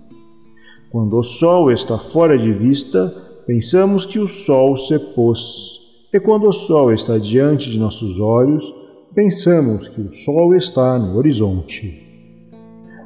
Quando 0.91 1.17
o 1.17 1.23
sol 1.23 1.71
está 1.71 1.97
fora 1.97 2.37
de 2.37 2.51
vista, 2.51 3.13
pensamos 3.47 4.05
que 4.05 4.19
o 4.19 4.27
sol 4.27 4.75
se 4.75 4.99
pôs, 5.15 5.79
e 6.13 6.19
quando 6.19 6.47
o 6.47 6.53
sol 6.53 6.91
está 6.93 7.17
diante 7.17 7.69
de 7.69 7.79
nossos 7.79 8.19
olhos, 8.19 8.63
pensamos 9.15 9.87
que 9.87 10.01
o 10.01 10.11
sol 10.11 10.55
está 10.55 10.99
no 10.99 11.17
horizonte. 11.17 12.01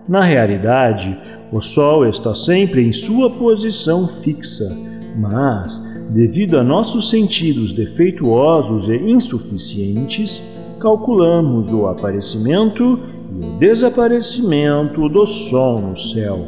Na 0.09 0.21
realidade, 0.21 1.17
o 1.51 1.61
sol 1.61 2.07
está 2.07 2.33
sempre 2.35 2.83
em 2.83 2.91
sua 2.91 3.29
posição 3.29 4.07
fixa, 4.07 4.75
mas, 5.17 5.79
devido 6.11 6.57
a 6.57 6.63
nossos 6.63 7.09
sentidos 7.09 7.71
defeituosos 7.71 8.89
e 8.89 8.95
insuficientes, 8.95 10.41
calculamos 10.85 11.73
o 11.73 11.87
aparecimento 11.87 12.99
e 13.33 13.43
o 13.43 13.57
desaparecimento 13.57 15.09
do 15.09 15.25
Sol 15.25 15.81
no 15.81 15.97
céu. 15.97 16.45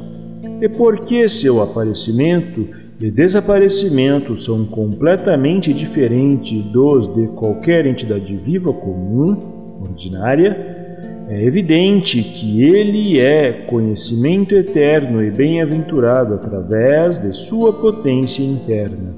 E 0.62 0.70
porque 0.70 1.28
seu 1.28 1.60
aparecimento 1.60 2.68
e 3.02 3.10
desaparecimento 3.10 4.36
são 4.36 4.64
completamente 4.64 5.74
diferentes 5.74 6.62
dos 6.66 7.12
de 7.16 7.26
qualquer 7.30 7.88
entidade 7.88 8.38
viva 8.38 8.72
comum, 8.72 9.36
ordinária, 9.82 11.26
é 11.28 11.44
evidente 11.44 12.22
que 12.22 12.64
ele 12.64 13.20
é 13.20 13.66
conhecimento 13.68 14.54
eterno 14.54 15.24
e 15.24 15.32
bem-aventurado 15.32 16.36
através 16.36 17.18
de 17.18 17.36
sua 17.36 17.74
potência 17.74 18.44
interna, 18.44 19.16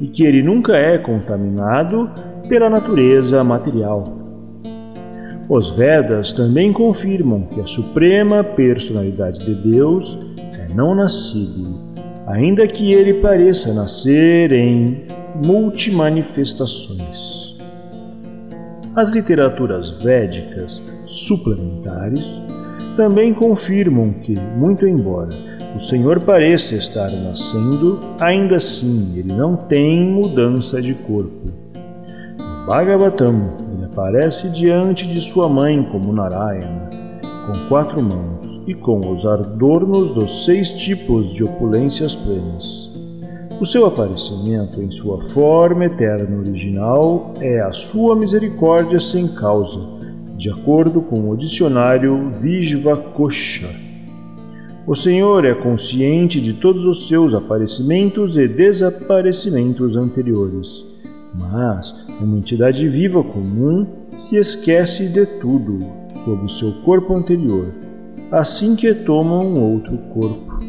e 0.00 0.06
que 0.06 0.22
ele 0.22 0.44
nunca 0.44 0.76
é 0.76 0.96
contaminado 0.96 2.08
pela 2.48 2.70
natureza 2.70 3.42
material. 3.42 4.19
Os 5.50 5.68
Vedas 5.70 6.30
também 6.30 6.72
confirmam 6.72 7.42
que 7.42 7.60
a 7.60 7.66
suprema 7.66 8.44
personalidade 8.44 9.44
de 9.44 9.52
Deus 9.52 10.16
é 10.56 10.72
não 10.72 10.94
nascido, 10.94 11.76
ainda 12.24 12.68
que 12.68 12.92
ele 12.92 13.14
pareça 13.14 13.74
nascer 13.74 14.52
em 14.52 15.06
multimanifestações. 15.44 17.58
As 18.94 19.12
literaturas 19.12 20.00
védicas 20.00 20.80
suplementares 21.04 22.40
também 22.94 23.34
confirmam 23.34 24.12
que, 24.22 24.38
muito 24.56 24.86
embora 24.86 25.34
o 25.74 25.80
Senhor 25.80 26.20
pareça 26.20 26.76
estar 26.76 27.10
nascendo, 27.10 27.98
ainda 28.20 28.54
assim 28.54 29.14
ele 29.16 29.34
não 29.34 29.56
tem 29.56 30.00
mudança 30.00 30.80
de 30.80 30.94
corpo. 30.94 31.50
No 32.38 32.66
Bhagavatam, 32.66 33.69
aparece 33.92 34.48
diante 34.50 35.06
de 35.06 35.20
sua 35.20 35.48
mãe 35.48 35.82
como 35.82 36.12
Narayana, 36.12 36.88
com 37.46 37.68
quatro 37.68 38.00
mãos 38.00 38.60
e 38.66 38.72
com 38.72 39.00
os 39.10 39.26
adornos 39.26 40.12
dos 40.12 40.44
seis 40.44 40.70
tipos 40.70 41.32
de 41.32 41.42
opulências 41.42 42.14
plenas. 42.14 42.88
O 43.60 43.66
seu 43.66 43.84
aparecimento 43.86 44.80
em 44.80 44.90
sua 44.92 45.20
forma 45.20 45.86
eterna 45.86 46.38
original 46.38 47.34
é 47.40 47.60
a 47.60 47.72
sua 47.72 48.14
misericórdia 48.14 49.00
sem 49.00 49.26
causa, 49.26 49.80
de 50.36 50.48
acordo 50.48 51.02
com 51.02 51.28
o 51.28 51.36
dicionário 51.36 52.32
Vijvakosha. 52.38 53.68
O 54.86 54.94
Senhor 54.94 55.44
é 55.44 55.52
consciente 55.52 56.40
de 56.40 56.54
todos 56.54 56.84
os 56.84 57.08
seus 57.08 57.34
aparecimentos 57.34 58.38
e 58.38 58.46
desaparecimentos 58.46 59.96
anteriores, 59.96 60.89
mas 61.34 62.06
uma 62.20 62.38
entidade 62.38 62.86
viva 62.88 63.22
comum 63.22 63.86
se 64.16 64.36
esquece 64.36 65.08
de 65.08 65.24
tudo 65.26 65.86
sob 66.24 66.44
o 66.44 66.48
seu 66.48 66.72
corpo 66.82 67.14
anterior, 67.14 67.72
assim 68.30 68.76
que 68.76 68.92
toma 68.92 69.42
um 69.42 69.60
outro 69.60 69.96
corpo. 70.12 70.60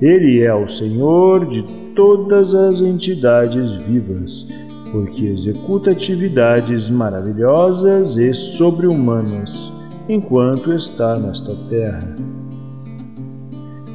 Ele 0.00 0.42
é 0.42 0.54
o 0.54 0.66
Senhor 0.66 1.46
de 1.46 1.62
todas 1.94 2.54
as 2.54 2.80
entidades 2.80 3.74
vivas, 3.74 4.46
porque 4.92 5.26
executa 5.26 5.90
atividades 5.90 6.90
maravilhosas 6.90 8.16
e 8.16 8.32
sobre-humanas 8.34 9.72
enquanto 10.08 10.72
está 10.72 11.18
nesta 11.18 11.54
terra. 11.68 12.14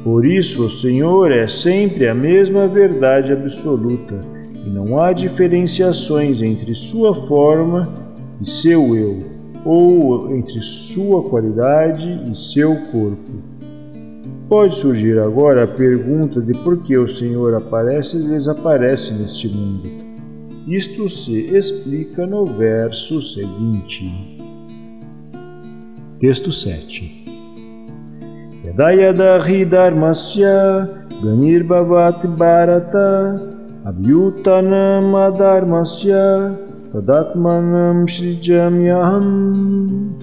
Por 0.04 0.26
isso, 0.26 0.66
o 0.66 0.70
Senhor 0.70 1.30
é 1.30 1.46
sempre 1.46 2.08
a 2.08 2.14
mesma 2.14 2.66
verdade 2.66 3.32
absoluta, 3.32 4.20
e 4.64 4.70
não 4.70 5.00
há 5.00 5.12
diferenciações 5.12 6.40
entre 6.40 6.74
sua 6.74 7.14
forma 7.14 7.92
e 8.40 8.48
seu 8.48 8.96
eu, 8.96 9.24
ou 9.64 10.34
entre 10.34 10.60
sua 10.60 11.28
qualidade 11.28 12.08
e 12.30 12.36
seu 12.36 12.74
corpo. 12.90 13.52
Pode 14.48 14.74
surgir 14.74 15.18
agora 15.18 15.64
a 15.64 15.66
pergunta 15.66 16.40
de 16.40 16.52
por 16.52 16.82
que 16.82 16.96
o 16.96 17.08
Senhor 17.08 17.54
aparece 17.54 18.18
e 18.18 18.28
desaparece 18.28 19.14
neste 19.14 19.48
mundo. 19.48 19.88
Isto 20.66 21.08
se 21.08 21.56
explica 21.56 22.26
no 22.26 22.44
verso 22.46 23.20
seguinte. 23.20 24.10
Texto 26.20 26.52
7 26.52 27.24
Yadayada 28.64 29.38
Ganirbavat 31.22 32.26
Bharata 32.26 33.51
Abhyutanam 33.84 35.16
Adharmasya 35.16 36.56
Tadatmanam 36.88 38.06
Shrijamyaham 38.06 40.14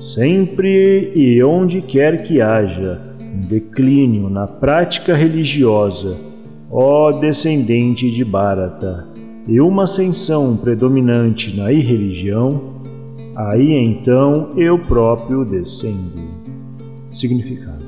Sempre 0.00 1.12
e 1.14 1.44
onde 1.44 1.82
quer 1.82 2.22
que 2.22 2.40
haja 2.40 3.02
um 3.20 3.46
declínio 3.46 4.30
na 4.30 4.46
prática 4.46 5.14
religiosa, 5.14 6.16
ó 6.70 7.12
descendente 7.12 8.10
de 8.10 8.24
Bharata, 8.24 9.06
e 9.46 9.60
uma 9.60 9.82
ascensão 9.82 10.56
predominante 10.56 11.54
na 11.54 11.70
irreligião, 11.70 12.80
aí 13.36 13.72
então 13.72 14.54
eu 14.56 14.78
próprio 14.78 15.44
descendo. 15.44 16.30
Significado: 17.10 17.84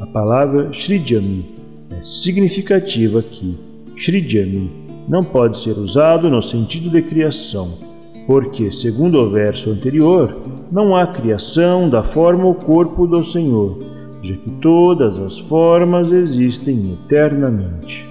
A 0.00 0.06
palavra 0.06 0.72
Shrijami 0.72 1.57
é 1.98 2.02
significativa 2.02 3.20
aqui. 3.20 3.58
Shrijami 3.96 4.70
não 5.08 5.24
pode 5.24 5.58
ser 5.58 5.78
usado 5.78 6.30
no 6.30 6.40
sentido 6.40 6.90
de 6.90 7.02
criação, 7.02 7.78
porque, 8.26 8.70
segundo 8.70 9.18
o 9.18 9.30
verso 9.30 9.70
anterior, 9.70 10.36
não 10.70 10.94
há 10.96 11.06
criação 11.06 11.88
da 11.88 12.02
forma 12.02 12.44
ou 12.44 12.54
corpo 12.54 13.06
do 13.06 13.22
Senhor 13.22 13.98
já 14.22 14.34
que 14.34 14.50
todas 14.60 15.18
as 15.18 15.38
formas 15.38 16.12
existem 16.12 16.92
eternamente. 16.92 18.06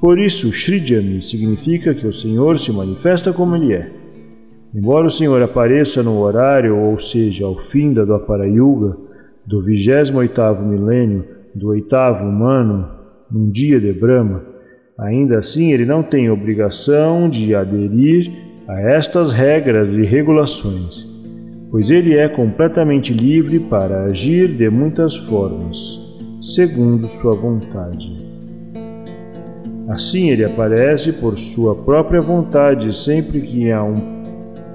Por 0.00 0.18
isso, 0.18 0.52
Shrijami 0.52 1.22
significa 1.22 1.94
que 1.94 2.06
o 2.06 2.12
Senhor 2.12 2.58
se 2.58 2.72
manifesta 2.72 3.32
como 3.32 3.56
Ele 3.56 3.72
é. 3.72 3.90
Embora 4.74 5.06
o 5.06 5.10
Senhor 5.10 5.40
apareça 5.40 6.02
no 6.02 6.18
horário, 6.18 6.76
ou 6.76 6.98
seja, 6.98 7.46
ao 7.46 7.56
fim 7.56 7.92
da 7.92 8.04
Dwapara 8.04 8.46
Yuga, 8.46 8.96
do 9.46 9.60
28º 9.60 10.62
milênio 10.62 11.24
do 11.54 11.68
oitavo 11.68 12.26
humano, 12.26 12.88
num 13.30 13.50
dia 13.50 13.80
de 13.80 13.92
Brahma, 13.92 14.44
ainda 14.98 15.38
assim 15.38 15.72
ele 15.72 15.84
não 15.84 16.02
tem 16.02 16.30
obrigação 16.30 17.28
de 17.28 17.54
aderir 17.54 18.30
a 18.66 18.80
estas 18.80 19.32
regras 19.32 19.96
e 19.96 20.04
regulações 20.04 21.14
pois 21.74 21.90
ele 21.90 22.14
é 22.16 22.28
completamente 22.28 23.12
livre 23.12 23.58
para 23.58 24.04
agir 24.04 24.46
de 24.46 24.70
muitas 24.70 25.16
formas, 25.16 26.00
segundo 26.40 27.04
sua 27.08 27.34
vontade. 27.34 28.16
Assim, 29.88 30.30
ele 30.30 30.44
aparece 30.44 31.14
por 31.14 31.36
sua 31.36 31.74
própria 31.84 32.20
vontade 32.20 32.94
sempre 32.94 33.40
que 33.40 33.72
há 33.72 33.82
um 33.82 33.96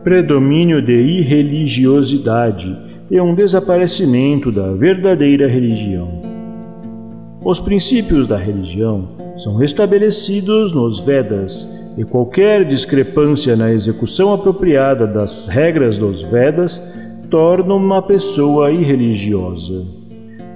predomínio 0.04 0.82
de 0.82 0.92
irreligiosidade 0.92 2.78
e 3.10 3.18
um 3.22 3.34
desaparecimento 3.34 4.52
da 4.52 4.74
verdadeira 4.74 5.48
religião. 5.48 6.19
Os 7.44 7.60
princípios 7.60 8.28
da 8.28 8.36
religião 8.36 9.10
são 9.38 9.56
restabelecidos 9.56 10.74
nos 10.74 11.06
Vedas 11.06 11.68
e 11.98 12.04
qualquer 12.04 12.66
discrepância 12.66 13.56
na 13.56 13.72
execução 13.72 14.34
apropriada 14.34 15.08
das 15.08 15.48
regras 15.48 15.98
dos 15.98 16.22
Vedas 16.22 16.82
torna 17.30 17.74
uma 17.74 18.02
pessoa 18.02 18.72
irreligiosa. 18.72 19.86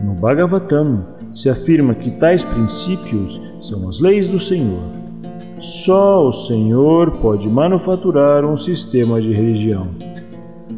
No 0.04 0.14
Bhagavatam 0.16 1.06
se 1.32 1.50
afirma 1.50 1.96
que 1.96 2.12
tais 2.12 2.44
princípios 2.44 3.40
são 3.62 3.88
as 3.88 4.02
leis 4.02 4.28
do 4.28 4.38
Senhor. 4.38 4.84
Só 5.58 6.28
o 6.28 6.34
Senhor 6.34 7.12
pode 7.12 7.48
manufaturar 7.48 8.46
um 8.46 8.58
sistema 8.58 9.22
de 9.22 9.32
religião. 9.32 9.88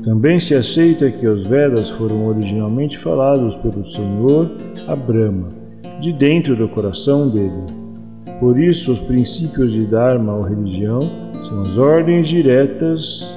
Também 0.03 0.39
se 0.39 0.53
aceita 0.53 1.09
que 1.09 1.25
os 1.25 1.43
Vedas 1.47 1.89
foram 1.89 2.27
originalmente 2.27 2.95
falados 2.95 3.55
pelo 3.57 3.83
Senhor 3.83 4.51
a 4.87 4.95
Brahma, 4.95 5.64
de 5.99 6.11
dentro 6.11 6.55
do 6.55 6.67
coração 6.67 7.29
dele 7.29 7.63
Por 8.39 8.59
isso, 8.59 8.91
os 8.91 8.99
princípios 8.99 9.71
de 9.71 9.85
Dharma 9.85 10.33
ou 10.35 10.43
religião 10.43 10.99
são 11.43 11.61
as 11.61 11.77
ordens 11.77 12.27
diretas 12.27 13.33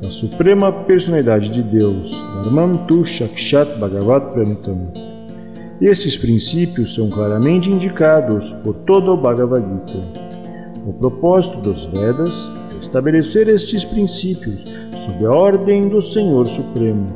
da 0.00 0.10
Suprema 0.10 0.72
Personalidade 0.72 1.48
de 1.50 1.62
Deus, 1.62 2.12
Dharmantu 2.42 3.04
Shakshat 3.04 3.78
Bhagavat 3.78 4.32
Pranitam. 4.32 4.92
Estes 5.80 6.16
princípios 6.16 6.94
são 6.94 7.08
claramente 7.08 7.70
indicados 7.70 8.52
por 8.64 8.74
todo 8.78 9.12
o 9.12 9.16
Bhagavad 9.16 9.62
Gita. 9.62 10.22
O 10.86 10.92
propósito 10.92 11.60
dos 11.60 11.84
Vedas 11.86 12.50
é 12.74 12.78
estabelecer 12.78 13.48
estes 13.48 13.84
princípios 13.84 14.66
sob 14.94 15.24
a 15.24 15.30
ordem 15.30 15.88
do 15.88 16.00
Senhor 16.00 16.48
Supremo. 16.48 17.12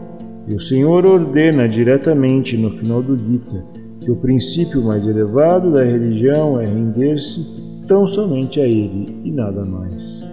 E 0.49 0.55
o 0.55 0.61
Senhor 0.61 1.05
ordena 1.05 1.69
diretamente 1.69 2.57
no 2.57 2.71
final 2.71 3.03
do 3.03 3.17
Gita 3.17 3.76
que 4.07 4.13
o 4.13 4.15
princípio 4.15 4.81
mais 4.83 5.05
elevado 5.05 5.73
da 5.73 5.83
religião 5.83 6.61
é 6.61 6.65
render-se 6.65 7.83
tão 7.89 8.07
somente 8.07 8.61
a 8.61 8.65
Ele 8.65 9.21
e 9.25 9.33
nada 9.33 9.65
mais. 9.65 10.25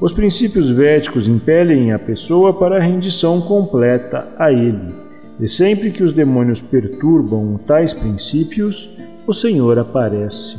Os 0.00 0.12
princípios 0.12 0.70
védicos 0.70 1.26
impelem 1.26 1.92
a 1.92 1.98
pessoa 1.98 2.56
para 2.56 2.76
a 2.76 2.80
rendição 2.80 3.40
completa 3.40 4.28
a 4.38 4.52
Ele, 4.52 4.94
e 5.40 5.48
sempre 5.48 5.90
que 5.90 6.04
os 6.04 6.12
demônios 6.12 6.60
perturbam 6.60 7.58
tais 7.66 7.92
princípios, 7.92 8.96
o 9.26 9.32
Senhor 9.32 9.76
aparece. 9.76 10.58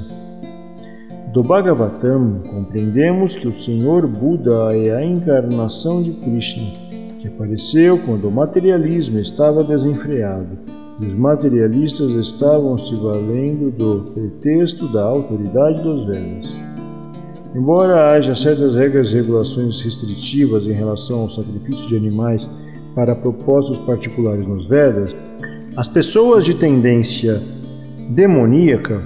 Do 1.31 1.41
Bhagavatam 1.41 2.41
compreendemos 2.51 3.37
que 3.37 3.47
o 3.47 3.53
Senhor 3.53 4.05
Buda 4.05 4.75
é 4.75 4.93
a 4.93 5.05
encarnação 5.05 6.01
de 6.01 6.11
Krishna, 6.11 6.73
que 7.19 7.29
apareceu 7.29 7.97
quando 7.99 8.27
o 8.27 8.31
materialismo 8.31 9.17
estava 9.17 9.63
desenfreado 9.63 10.78
os 10.99 11.15
materialistas 11.15 12.11
estavam 12.11 12.77
se 12.77 12.93
valendo 12.95 13.71
do 13.71 14.11
pretexto 14.13 14.87
da 14.87 15.03
autoridade 15.03 15.81
dos 15.81 16.03
Vedas. 16.05 16.59
Embora 17.55 18.11
haja 18.11 18.35
certas 18.35 18.75
regras 18.75 19.11
e 19.11 19.15
regulações 19.15 19.81
restritivas 19.81 20.67
em 20.67 20.73
relação 20.73 21.21
ao 21.21 21.29
sacrifício 21.29 21.87
de 21.87 21.95
animais 21.95 22.49
para 22.93 23.15
propósitos 23.15 23.79
particulares 23.79 24.45
nos 24.45 24.67
Vedas, 24.67 25.15
as 25.75 25.87
pessoas 25.87 26.43
de 26.43 26.53
tendência 26.53 27.41
demoníaca 28.09 29.01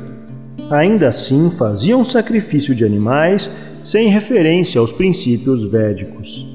ainda 0.70 1.10
assim 1.10 1.52
faziam 1.52 2.04
sacrifício 2.04 2.74
de 2.74 2.84
animais 2.84 3.50
sem 3.80 4.08
referência 4.08 4.82
aos 4.82 4.92
princípios 4.92 5.64
védicos. 5.64 6.48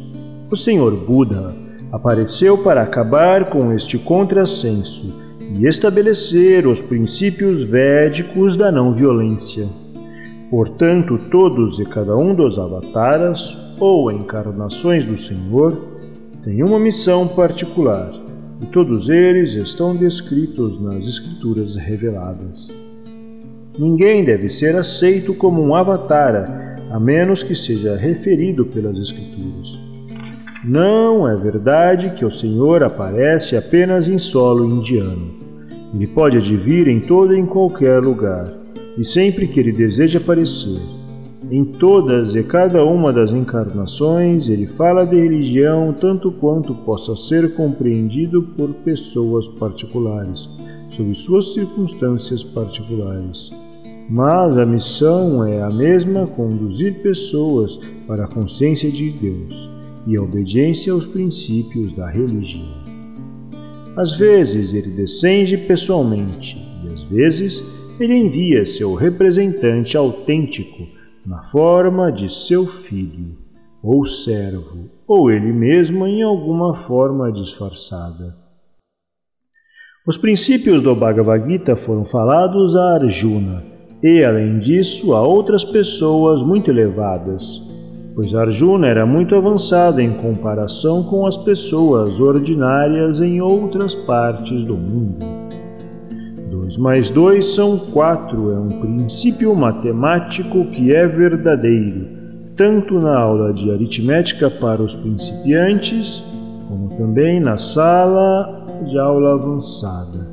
O 0.50 0.56
Senhor 0.56 0.96
Buda 0.96 1.54
apareceu 1.92 2.58
para 2.58 2.82
acabar 2.82 3.48
com 3.50 3.72
este 3.72 3.96
contrassenso 3.98 5.27
e 5.54 5.66
estabelecer 5.66 6.66
os 6.66 6.82
princípios 6.82 7.62
védicos 7.62 8.56
da 8.56 8.70
não 8.70 8.92
violência. 8.92 9.66
Portanto, 10.50 11.18
todos 11.30 11.78
e 11.78 11.84
cada 11.84 12.16
um 12.16 12.34
dos 12.34 12.58
avataras 12.58 13.56
ou 13.78 14.10
encarnações 14.10 15.04
do 15.04 15.16
Senhor 15.16 15.78
têm 16.42 16.62
uma 16.62 16.78
missão 16.78 17.28
particular, 17.28 18.10
e 18.60 18.66
todos 18.66 19.08
eles 19.08 19.54
estão 19.54 19.94
descritos 19.94 20.80
nas 20.80 21.06
Escrituras 21.06 21.76
reveladas. 21.76 22.74
Ninguém 23.78 24.24
deve 24.24 24.48
ser 24.48 24.74
aceito 24.74 25.32
como 25.34 25.62
um 25.62 25.74
avatara, 25.74 26.76
a 26.90 26.98
menos 26.98 27.42
que 27.42 27.54
seja 27.54 27.94
referido 27.94 28.64
pelas 28.64 28.98
Escrituras. 28.98 29.87
Não 30.68 31.26
é 31.26 31.34
verdade 31.34 32.10
que 32.10 32.26
o 32.26 32.30
Senhor 32.30 32.82
aparece 32.82 33.56
apenas 33.56 34.06
em 34.06 34.18
solo 34.18 34.66
indiano. 34.66 35.30
Ele 35.94 36.06
pode 36.06 36.36
advir 36.36 36.88
em 36.88 37.00
todo 37.00 37.34
e 37.34 37.38
em 37.38 37.46
qualquer 37.46 38.02
lugar, 38.02 38.52
e 38.98 39.02
sempre 39.02 39.48
que 39.48 39.58
ele 39.58 39.72
deseja 39.72 40.18
aparecer. 40.18 40.78
Em 41.50 41.64
todas 41.64 42.34
e 42.34 42.42
cada 42.42 42.84
uma 42.84 43.10
das 43.14 43.32
encarnações, 43.32 44.50
ele 44.50 44.66
fala 44.66 45.06
de 45.06 45.16
religião 45.18 45.96
tanto 45.98 46.30
quanto 46.32 46.74
possa 46.74 47.16
ser 47.16 47.54
compreendido 47.54 48.42
por 48.42 48.68
pessoas 48.84 49.48
particulares, 49.48 50.50
sob 50.90 51.14
suas 51.14 51.54
circunstâncias 51.54 52.44
particulares. 52.44 53.50
Mas 54.06 54.58
a 54.58 54.66
missão 54.66 55.42
é 55.46 55.62
a 55.62 55.70
mesma: 55.70 56.26
conduzir 56.26 57.00
pessoas 57.00 57.78
para 58.06 58.24
a 58.24 58.28
consciência 58.28 58.90
de 58.90 59.08
Deus 59.08 59.77
e 60.08 60.18
obediência 60.18 60.92
aos 60.92 61.04
princípios 61.04 61.92
da 61.92 62.08
religião. 62.08 62.66
Às 63.94 64.18
vezes 64.18 64.72
ele 64.72 64.90
descende 64.90 65.58
pessoalmente 65.58 66.56
e 66.82 66.88
às 66.88 67.02
vezes 67.04 67.62
ele 68.00 68.16
envia 68.16 68.64
seu 68.64 68.94
representante 68.94 69.96
autêntico 69.96 70.88
na 71.26 71.42
forma 71.42 72.10
de 72.10 72.28
seu 72.32 72.66
filho 72.66 73.36
ou 73.82 74.04
servo, 74.04 74.88
ou 75.06 75.30
ele 75.30 75.52
mesmo 75.52 76.06
em 76.06 76.22
alguma 76.22 76.74
forma 76.74 77.30
disfarçada. 77.30 78.34
Os 80.06 80.16
princípios 80.16 80.80
do 80.80 80.94
Bhagavad 80.94 81.46
Gita 81.46 81.76
foram 81.76 82.04
falados 82.04 82.74
a 82.74 82.94
Arjuna 82.94 83.62
e, 84.02 84.24
além 84.24 84.58
disso, 84.58 85.12
a 85.12 85.20
outras 85.20 85.64
pessoas 85.64 86.42
muito 86.42 86.70
elevadas, 86.70 87.67
pois 88.18 88.34
Arjuna 88.34 88.88
era 88.88 89.06
muito 89.06 89.36
avançado 89.36 90.00
em 90.00 90.10
comparação 90.10 91.04
com 91.04 91.24
as 91.24 91.36
pessoas 91.36 92.18
ordinárias 92.18 93.20
em 93.20 93.40
outras 93.40 93.94
partes 93.94 94.64
do 94.64 94.76
mundo. 94.76 95.24
2 96.50 96.78
mais 96.78 97.10
2 97.10 97.44
são 97.44 97.78
4 97.78 98.50
é 98.50 98.58
um 98.58 98.80
princípio 98.80 99.54
matemático 99.54 100.64
que 100.64 100.92
é 100.92 101.06
verdadeiro, 101.06 102.08
tanto 102.56 102.98
na 102.98 103.16
aula 103.16 103.52
de 103.52 103.70
aritmética 103.70 104.50
para 104.50 104.82
os 104.82 104.96
principiantes, 104.96 106.24
como 106.66 106.88
também 106.96 107.38
na 107.38 107.56
sala 107.56 108.66
de 108.84 108.98
aula 108.98 109.34
avançada. 109.34 110.26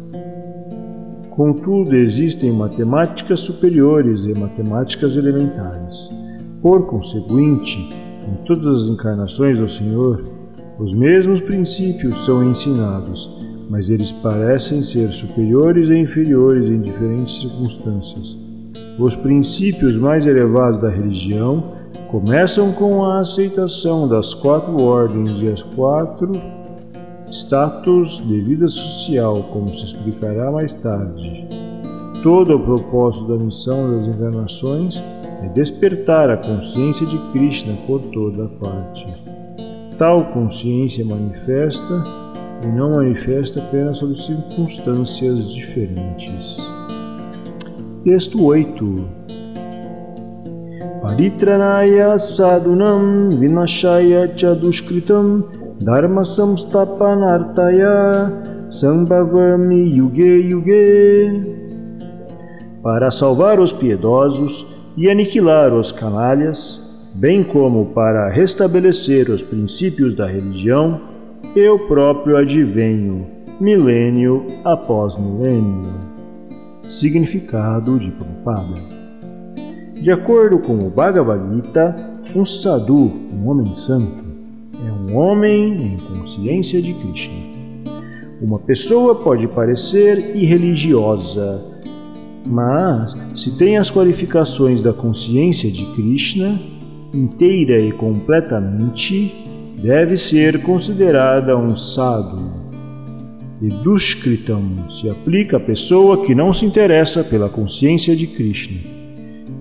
Contudo, 1.29 1.95
existem 1.95 2.51
matemáticas 2.51 3.41
superiores 3.41 4.25
e 4.25 4.33
matemáticas 4.33 5.15
elementares. 5.17 6.24
Por 6.65 6.87
conseguinte, 6.87 7.77
em 8.27 8.43
todas 8.43 8.65
as 8.65 8.87
encarnações 8.87 9.59
do 9.59 9.67
Senhor, 9.67 10.25
os 10.79 10.95
mesmos 10.95 11.39
princípios 11.39 12.25
são 12.25 12.43
ensinados, 12.43 13.29
mas 13.69 13.91
eles 13.91 14.11
parecem 14.11 14.81
ser 14.81 15.09
superiores 15.09 15.89
e 15.89 15.95
inferiores 15.95 16.67
em 16.67 16.81
diferentes 16.81 17.39
circunstâncias. 17.39 18.35
Os 18.97 19.15
princípios 19.15 19.95
mais 19.99 20.25
elevados 20.25 20.79
da 20.79 20.89
religião 20.89 21.65
começam 22.09 22.71
com 22.71 23.05
a 23.05 23.19
aceitação 23.19 24.07
das 24.07 24.33
quatro 24.33 24.81
ordens 24.81 25.39
e 25.43 25.47
as 25.47 25.61
quatro 25.61 26.31
status 27.29 28.27
de 28.27 28.41
vida 28.41 28.67
social, 28.67 29.51
como 29.53 29.71
se 29.71 29.85
explicará 29.85 30.51
mais 30.51 30.73
tarde. 30.73 31.47
Todo 32.23 32.55
o 32.55 32.59
propósito 32.59 33.27
da 33.27 33.37
missão 33.37 33.95
das 33.95 34.07
encarnações 34.07 34.99
é 35.45 35.49
despertar 35.49 36.31
a 36.31 36.37
consciência 36.37 37.05
de 37.05 37.19
Krishna 37.31 37.75
por 37.85 38.01
toda 38.01 38.47
parte. 38.59 39.05
Tal 39.97 40.25
consciência 40.33 41.05
manifesta 41.05 42.03
e 42.63 42.67
não 42.67 42.95
manifesta 42.95 43.59
apenas 43.59 43.99
sob 43.99 44.15
circunstâncias 44.15 45.53
diferentes. 45.53 46.57
Texto 48.03 48.43
8 48.43 49.25
Paritranaya 51.01 52.17
sadunam 52.17 53.29
vinashaya 53.29 54.27
chadushkritam 54.35 55.43
dharma 55.79 56.25
samstapanartaya 56.25 58.33
sambhavami 58.67 59.95
yuge 59.95 60.49
yuge 60.49 61.55
Para 62.81 63.11
salvar 63.11 63.59
os 63.59 63.71
piedosos, 63.71 64.74
e 64.97 65.09
aniquilar 65.09 65.73
os 65.73 65.91
canalhas, 65.91 66.81
bem 67.13 67.43
como 67.43 67.87
para 67.87 68.29
restabelecer 68.29 69.29
os 69.29 69.43
princípios 69.43 70.13
da 70.13 70.25
religião, 70.25 71.01
eu 71.55 71.79
próprio 71.87 72.37
advenho, 72.37 73.27
milênio 73.59 74.45
após 74.63 75.17
milênio. 75.17 75.93
Significado 76.87 77.97
de 77.97 78.11
Prabhupada 78.11 78.75
De 79.95 80.11
acordo 80.11 80.59
com 80.59 80.77
o 80.77 80.89
Bhagavad 80.89 81.55
Gita, 81.55 81.95
um 82.35 82.45
sadhu, 82.45 83.11
um 83.33 83.49
homem 83.49 83.73
santo, 83.73 84.23
é 84.85 84.91
um 84.91 85.17
homem 85.17 85.93
em 85.93 85.97
consciência 85.97 86.81
de 86.81 86.93
Krishna. 86.93 87.55
Uma 88.41 88.59
pessoa 88.59 89.15
pode 89.15 89.47
parecer 89.47 90.35
irreligiosa, 90.35 91.74
mas, 92.45 93.17
se 93.33 93.57
tem 93.57 93.77
as 93.77 93.89
qualificações 93.89 94.81
da 94.81 94.93
consciência 94.93 95.71
de 95.71 95.85
Krishna, 95.93 96.59
inteira 97.13 97.79
e 97.79 97.91
completamente, 97.91 99.33
deve 99.81 100.17
ser 100.17 100.61
considerada 100.61 101.57
um 101.57 101.75
sadhu. 101.75 102.63
e 103.61 103.69
Dushkritam 103.69 104.89
se 104.89 105.09
aplica 105.09 105.57
à 105.57 105.59
pessoa 105.59 106.25
que 106.25 106.35
não 106.35 106.51
se 106.51 106.65
interessa 106.65 107.23
pela 107.23 107.49
consciência 107.49 108.15
de 108.15 108.27
Krishna. 108.27 108.77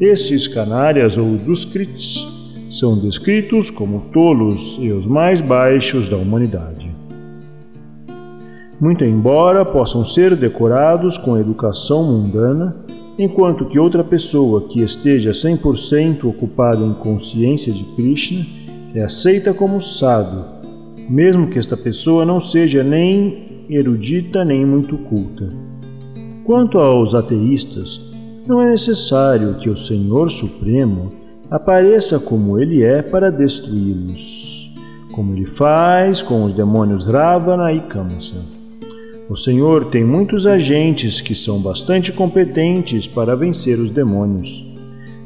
Esses 0.01 0.49
canárias 0.49 1.17
ou 1.17 1.37
Duskrits 1.37 2.27
são 2.69 2.99
descritos 2.99 3.71
como 3.71 4.11
tolos 4.13 4.79
e 4.81 4.91
os 4.91 5.07
mais 5.07 5.41
baixos 5.41 6.09
da 6.09 6.17
humanidade. 6.17 6.84
Muito 8.81 9.05
embora 9.05 9.65
possam 9.65 10.05
ser 10.05 10.35
decorados 10.35 11.17
com 11.17 11.39
educação 11.39 12.03
mundana, 12.03 12.77
enquanto 13.17 13.67
que 13.67 13.79
outra 13.79 14.03
pessoa 14.03 14.63
que 14.63 14.83
esteja 14.83 15.31
100% 15.31 16.25
ocupada 16.25 16.85
em 16.85 16.93
consciência 16.93 17.73
de 17.73 17.85
Krishna 17.95 18.45
é 18.95 19.03
aceita 19.03 19.55
como 19.55 19.81
sábio, 19.81 20.45
mesmo 21.09 21.47
que 21.47 21.59
esta 21.59 21.77
pessoa 21.77 22.25
não 22.25 22.41
seja 22.41 22.83
nem 22.83 23.67
erudita 23.71 24.45
nem 24.45 24.67
muito 24.67 24.97
culta. 24.99 25.49
Quanto 26.45 26.79
aos 26.79 27.15
ateístas, 27.15 28.01
não 28.47 28.61
é 28.61 28.71
necessário 28.71 29.55
que 29.55 29.71
o 29.71 29.77
Senhor 29.77 30.31
Supremo 30.31 31.13
apareça 31.51 32.19
como 32.19 32.61
ele 32.61 32.83
é 32.83 33.01
para 33.01 33.31
destruí-los, 33.31 34.75
como 35.13 35.33
ele 35.33 35.47
faz 35.47 36.21
com 36.21 36.45
os 36.45 36.53
demônios 36.53 37.07
Ravana 37.07 37.73
e 37.73 37.81
Kamsa. 37.81 38.64
O 39.27 39.35
Senhor 39.35 39.87
tem 39.87 40.05
muitos 40.05 40.47
agentes 40.47 41.23
que 41.23 41.35
são 41.35 41.59
bastante 41.59 42.13
competentes 42.13 43.09
para 43.09 43.35
vencer 43.35 43.79
os 43.79 43.91
demônios. 43.91 44.67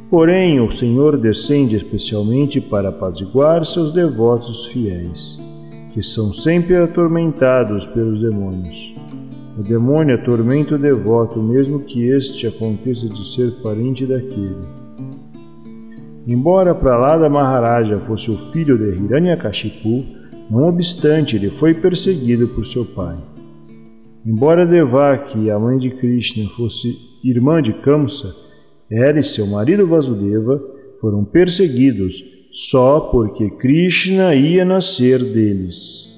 Porém, 0.08 0.60
o 0.60 0.70
Senhor 0.70 1.18
descende 1.18 1.74
especialmente 1.74 2.60
para 2.60 2.90
apaziguar 2.90 3.64
seus 3.64 3.90
devotos 3.90 4.66
fiéis, 4.66 5.40
que 5.92 6.00
são 6.00 6.32
sempre 6.32 6.76
atormentados 6.76 7.88
pelos 7.88 8.20
demônios. 8.20 8.94
O 9.58 9.62
demônio 9.64 10.14
atormenta 10.14 10.76
o 10.76 10.78
devoto, 10.78 11.42
mesmo 11.42 11.80
que 11.80 12.08
este 12.08 12.46
aconteça 12.46 13.08
de 13.08 13.26
ser 13.34 13.50
parente 13.64 14.06
daquele. 14.06 14.78
Embora 16.24 16.72
Pralada 16.72 17.28
Maharaja 17.28 17.98
fosse 17.98 18.30
o 18.30 18.38
filho 18.38 18.78
de 18.78 18.96
Hiranyakashipu, 18.96 20.04
não 20.48 20.68
obstante 20.68 21.34
ele 21.34 21.50
foi 21.50 21.74
perseguido 21.74 22.46
por 22.46 22.64
seu 22.64 22.84
pai. 22.84 23.16
Embora 24.26 24.66
Devaki, 24.66 25.50
a 25.50 25.58
mãe 25.58 25.78
de 25.78 25.90
Krishna, 25.90 26.48
fosse 26.50 26.96
irmã 27.24 27.62
de 27.62 27.72
Kamsa, 27.72 28.34
ela 28.90 29.18
e 29.18 29.22
seu 29.22 29.46
marido 29.46 29.86
Vasudeva 29.86 30.60
foram 31.00 31.24
perseguidos 31.24 32.24
só 32.50 33.00
porque 33.00 33.50
Krishna 33.50 34.34
ia 34.34 34.64
nascer 34.64 35.22
deles. 35.22 36.08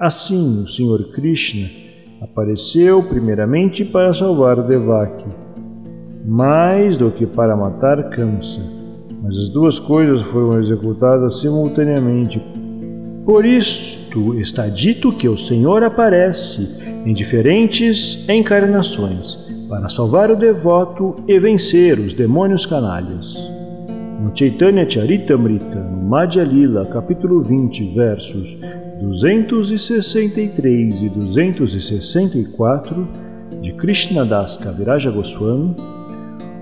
Assim, 0.00 0.62
o 0.62 0.66
Senhor 0.66 1.12
Krishna 1.12 1.68
apareceu 2.20 3.02
primeiramente 3.02 3.84
para 3.84 4.12
salvar 4.12 4.66
Devaki, 4.66 5.26
mais 6.26 6.96
do 6.96 7.10
que 7.10 7.26
para 7.26 7.56
matar 7.56 8.10
Kamsa, 8.10 8.60
mas 9.22 9.36
as 9.36 9.48
duas 9.48 9.78
coisas 9.78 10.22
foram 10.22 10.58
executadas 10.58 11.40
simultaneamente. 11.40 12.42
Por 13.24 13.46
isto 13.46 14.38
está 14.38 14.68
dito 14.68 15.10
que 15.10 15.26
o 15.26 15.36
Senhor 15.36 15.82
aparece 15.82 16.68
em 17.06 17.14
diferentes 17.14 18.28
encarnações 18.28 19.38
para 19.66 19.88
salvar 19.88 20.30
o 20.30 20.36
devoto 20.36 21.16
e 21.26 21.38
vencer 21.38 21.98
os 21.98 22.12
demônios 22.12 22.66
canalhas. 22.66 23.50
No 24.20 24.30
Chaitanya 24.36 24.86
Charitamrita, 24.86 25.84
no 25.84 26.06
Madhya 26.06 26.44
Lila, 26.44 26.84
capítulo 26.84 27.40
20, 27.40 27.94
versos 27.94 28.58
263 29.00 31.02
e 31.02 31.08
264, 31.08 33.08
de 33.62 33.72
Krishnadas 33.72 34.58
Kaviraja 34.58 35.10
Goswami, 35.10 35.74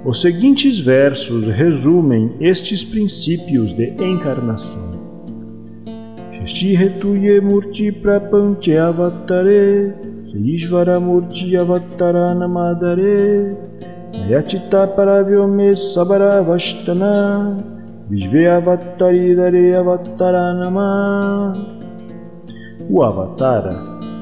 os 0.04 0.20
seguintes 0.20 0.78
versos 0.78 1.48
resumem 1.48 2.36
estes 2.40 2.84
princípios 2.84 3.72
de 3.72 3.94
encarnação. 4.00 5.01
Shashti 6.42 6.76
Hetuye 6.76 7.40
Murti 7.40 7.92
Prapanche 7.92 8.76
Avatare 8.76 9.94
Ishvaramurti 10.26 11.54
Avataranamadare 11.54 13.56
Ayachita 14.12 14.92
Paravyome 14.92 15.72
Sabaravashtana 15.72 17.62
Vishve 18.08 18.48
Avataridare 18.48 19.76
Avataranama 19.76 21.52
O 22.90 23.04
Avatara, 23.04 23.78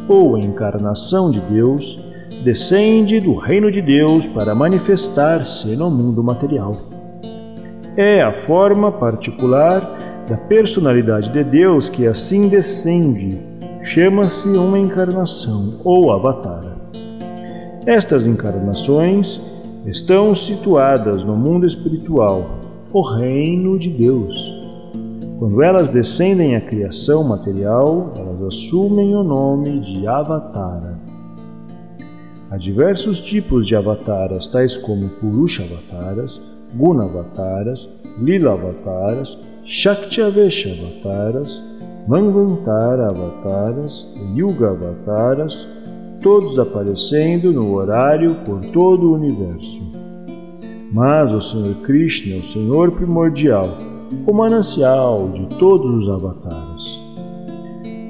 ou 0.07 0.37
encarnação 0.37 1.31
de 1.31 1.41
Deus, 1.41 1.99
descende 2.45 3.19
do 3.19 3.35
reino 3.35 3.71
de 3.71 3.81
Deus 3.81 4.27
para 4.27 4.55
manifestar-se 4.55 5.75
no 5.75 5.91
mundo 5.91 6.23
material. 6.23 6.77
É 7.97 8.21
a 8.21 8.31
forma 8.31 8.93
particular 8.93 10.10
da 10.31 10.37
personalidade 10.37 11.29
de 11.33 11.43
Deus 11.43 11.89
que 11.89 12.07
assim 12.07 12.49
descende 12.49 13.37
chama-se 13.83 14.49
uma 14.51 14.79
encarnação 14.79 15.81
ou 15.83 16.13
avatar. 16.13 16.63
Estas 17.85 18.29
encarnações 18.29 19.41
estão 19.85 20.33
situadas 20.33 21.25
no 21.25 21.35
mundo 21.35 21.67
espiritual, 21.67 22.49
o 22.93 23.01
reino 23.01 23.77
de 23.77 23.91
Deus. 23.91 24.57
Quando 25.41 25.63
elas 25.63 25.91
descendem 25.91 26.55
à 26.55 26.61
criação 26.61 27.25
material, 27.25 28.13
elas 28.17 28.41
assumem 28.41 29.17
o 29.17 29.25
nome 29.25 29.81
de 29.81 30.07
Avatara. 30.07 30.97
Há 32.49 32.57
diversos 32.57 33.19
tipos 33.19 33.67
de 33.67 33.75
avataras, 33.75 34.47
tais 34.47 34.77
como 34.77 35.09
Purusha 35.09 35.65
avataras, 35.65 36.41
Guna 36.73 37.05
avataras, 37.05 37.89
Lila 38.21 38.53
avataras, 38.53 39.37
Shaktavesha 39.65 40.71
avataras, 40.73 41.63
Manvantara 42.09 43.09
avataras, 43.09 44.09
Yuga 44.35 44.71
avataras, 44.71 45.69
todos 46.23 46.59
aparecendo 46.59 47.53
no 47.53 47.73
horário 47.75 48.37
por 48.45 48.61
todo 48.73 49.11
o 49.11 49.15
universo. 49.15 49.83
Mas 50.93 51.33
o 51.33 51.41
Senhor 51.41 51.75
Krishna 51.83 52.37
é 52.37 52.39
o 52.39 52.45
Senhor 52.45 52.93
primordial, 52.93 53.69
o 54.27 54.33
manancial 54.33 55.29
de 55.29 55.47
todos 55.57 55.95
os 55.95 56.09
avataras. 56.09 57.01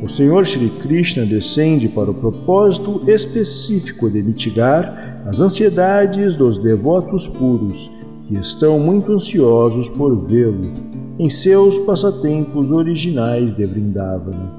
O 0.02 0.08
Senhor 0.08 0.46
Shri 0.46 0.70
Krishna 0.80 1.26
descende 1.26 1.86
para 1.86 2.10
o 2.10 2.14
propósito 2.14 3.02
específico 3.06 4.10
de 4.10 4.22
mitigar 4.22 5.22
as 5.26 5.40
ansiedades 5.40 6.36
dos 6.36 6.56
devotos 6.56 7.28
puros, 7.28 7.90
que 8.30 8.38
estão 8.38 8.78
muito 8.78 9.12
ansiosos 9.12 9.88
por 9.88 10.28
vê-lo 10.28 10.72
em 11.18 11.28
seus 11.28 11.80
passatempos 11.80 12.70
originais 12.70 13.52
de 13.56 13.64
Vrindavana. 13.64 14.52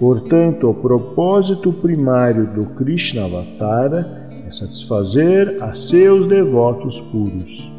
Portanto, 0.00 0.70
o 0.70 0.74
propósito 0.74 1.70
primário 1.70 2.46
do 2.46 2.64
Krishna 2.76 3.26
Avatara 3.26 4.30
é 4.46 4.50
satisfazer 4.50 5.62
a 5.62 5.74
seus 5.74 6.26
devotos 6.26 6.98
puros. 6.98 7.70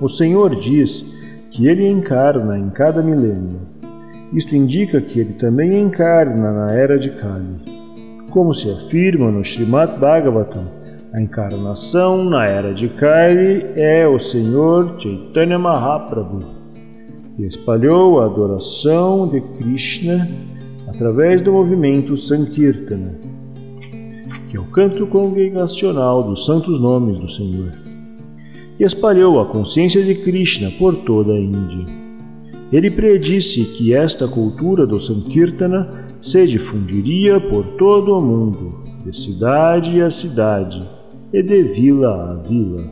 O 0.00 0.08
Senhor 0.08 0.56
diz 0.56 1.04
que 1.50 1.66
ele 1.66 1.86
encarna 1.86 2.58
em 2.58 2.70
cada 2.70 3.02
milênio. 3.02 3.60
Isto 4.32 4.56
indica 4.56 5.02
que 5.02 5.20
ele 5.20 5.34
também 5.34 5.78
encarna 5.78 6.50
na 6.50 6.72
era 6.72 6.98
de 6.98 7.10
Kali. 7.10 7.60
Como 8.30 8.54
se 8.54 8.70
afirma 8.70 9.30
no 9.30 9.42
Srimad 9.42 9.98
Bhagavatam, 9.98 10.81
a 11.12 11.20
encarnação 11.20 12.24
na 12.24 12.46
era 12.46 12.72
de 12.72 12.88
Kali 12.88 13.66
é 13.76 14.08
o 14.08 14.18
Senhor 14.18 14.94
Chaitanya 14.98 15.58
Mahaprabhu 15.58 16.62
que 17.34 17.44
espalhou 17.44 18.20
a 18.20 18.26
adoração 18.26 19.28
de 19.28 19.40
Krishna 19.40 20.26
através 20.88 21.40
do 21.40 21.52
movimento 21.52 22.16
Sankirtana, 22.16 23.18
que 24.50 24.56
é 24.56 24.60
o 24.60 24.64
canto 24.64 25.06
congregacional 25.06 26.22
dos 26.22 26.44
santos 26.44 26.78
nomes 26.78 27.18
do 27.18 27.28
Senhor, 27.28 27.72
e 28.78 28.84
espalhou 28.84 29.40
a 29.40 29.46
consciência 29.46 30.02
de 30.02 30.14
Krishna 30.16 30.70
por 30.78 30.94
toda 30.96 31.32
a 31.32 31.40
Índia. 31.40 31.86
Ele 32.70 32.90
predisse 32.90 33.64
que 33.64 33.94
esta 33.94 34.28
cultura 34.28 34.86
do 34.86 35.00
Sankirtana 35.00 36.06
se 36.20 36.46
difundiria 36.46 37.40
por 37.40 37.64
todo 37.76 38.12
o 38.12 38.20
mundo, 38.20 38.82
de 39.04 39.16
cidade 39.16 40.00
a 40.02 40.10
cidade 40.10 40.86
e 41.32 41.42
de 41.42 41.62
vila 41.62 42.32
a 42.32 42.34
vila. 42.34 42.84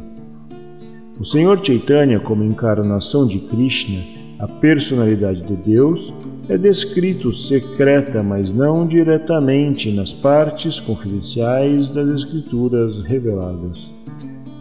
O 1.18 1.24
Senhor 1.24 1.62
Chaitanya, 1.62 2.18
como 2.18 2.42
encarnação 2.42 3.26
de 3.26 3.38
Krishna, 3.40 4.00
a 4.38 4.48
personalidade 4.48 5.42
de 5.42 5.54
Deus 5.54 6.14
é 6.48 6.56
descrito 6.56 7.30
secreta, 7.30 8.22
mas 8.22 8.52
não 8.52 8.86
diretamente 8.86 9.92
nas 9.92 10.14
partes 10.14 10.80
confidenciais 10.80 11.90
das 11.90 12.08
escrituras 12.08 13.02
reveladas, 13.02 13.92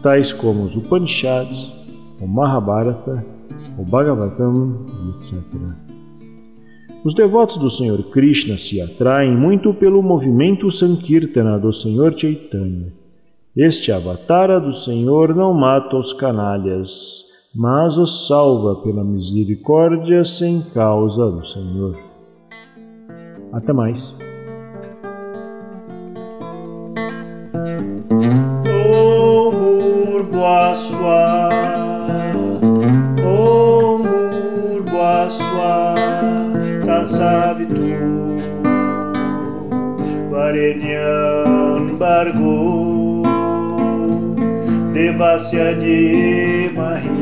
tais 0.02 0.32
como 0.32 0.64
os 0.64 0.76
Upanishads, 0.76 1.72
o 2.20 2.26
Mahabharata, 2.26 3.24
o 3.78 3.84
Bhagavatam, 3.84 4.86
etc. 5.14 5.42
Os 7.02 7.14
devotos 7.14 7.56
do 7.56 7.70
Senhor 7.70 8.02
Krishna 8.10 8.58
se 8.58 8.82
atraem 8.82 9.34
muito 9.34 9.72
pelo 9.72 10.02
movimento 10.02 10.70
Sankirtana 10.70 11.58
do 11.58 11.72
Senhor 11.72 12.12
Chaitanya. 12.12 12.99
Este 13.56 13.90
avatara 13.90 14.60
do 14.60 14.72
Senhor 14.72 15.34
não 15.34 15.52
mata 15.52 15.96
os 15.96 16.12
canalhas, 16.12 17.24
mas 17.54 17.98
os 17.98 18.28
salva 18.28 18.76
pela 18.76 19.02
misericórdia 19.02 20.22
sem 20.22 20.60
causa 20.72 21.28
do 21.28 21.44
Senhor. 21.44 21.96
Até 23.52 23.72
mais. 23.72 24.14
savitu 37.20 37.90
Varenyan 40.30 41.98
Bargo 41.98 42.89
Devasya 45.10 45.74
de 45.74 46.70
Mahi 46.70 47.19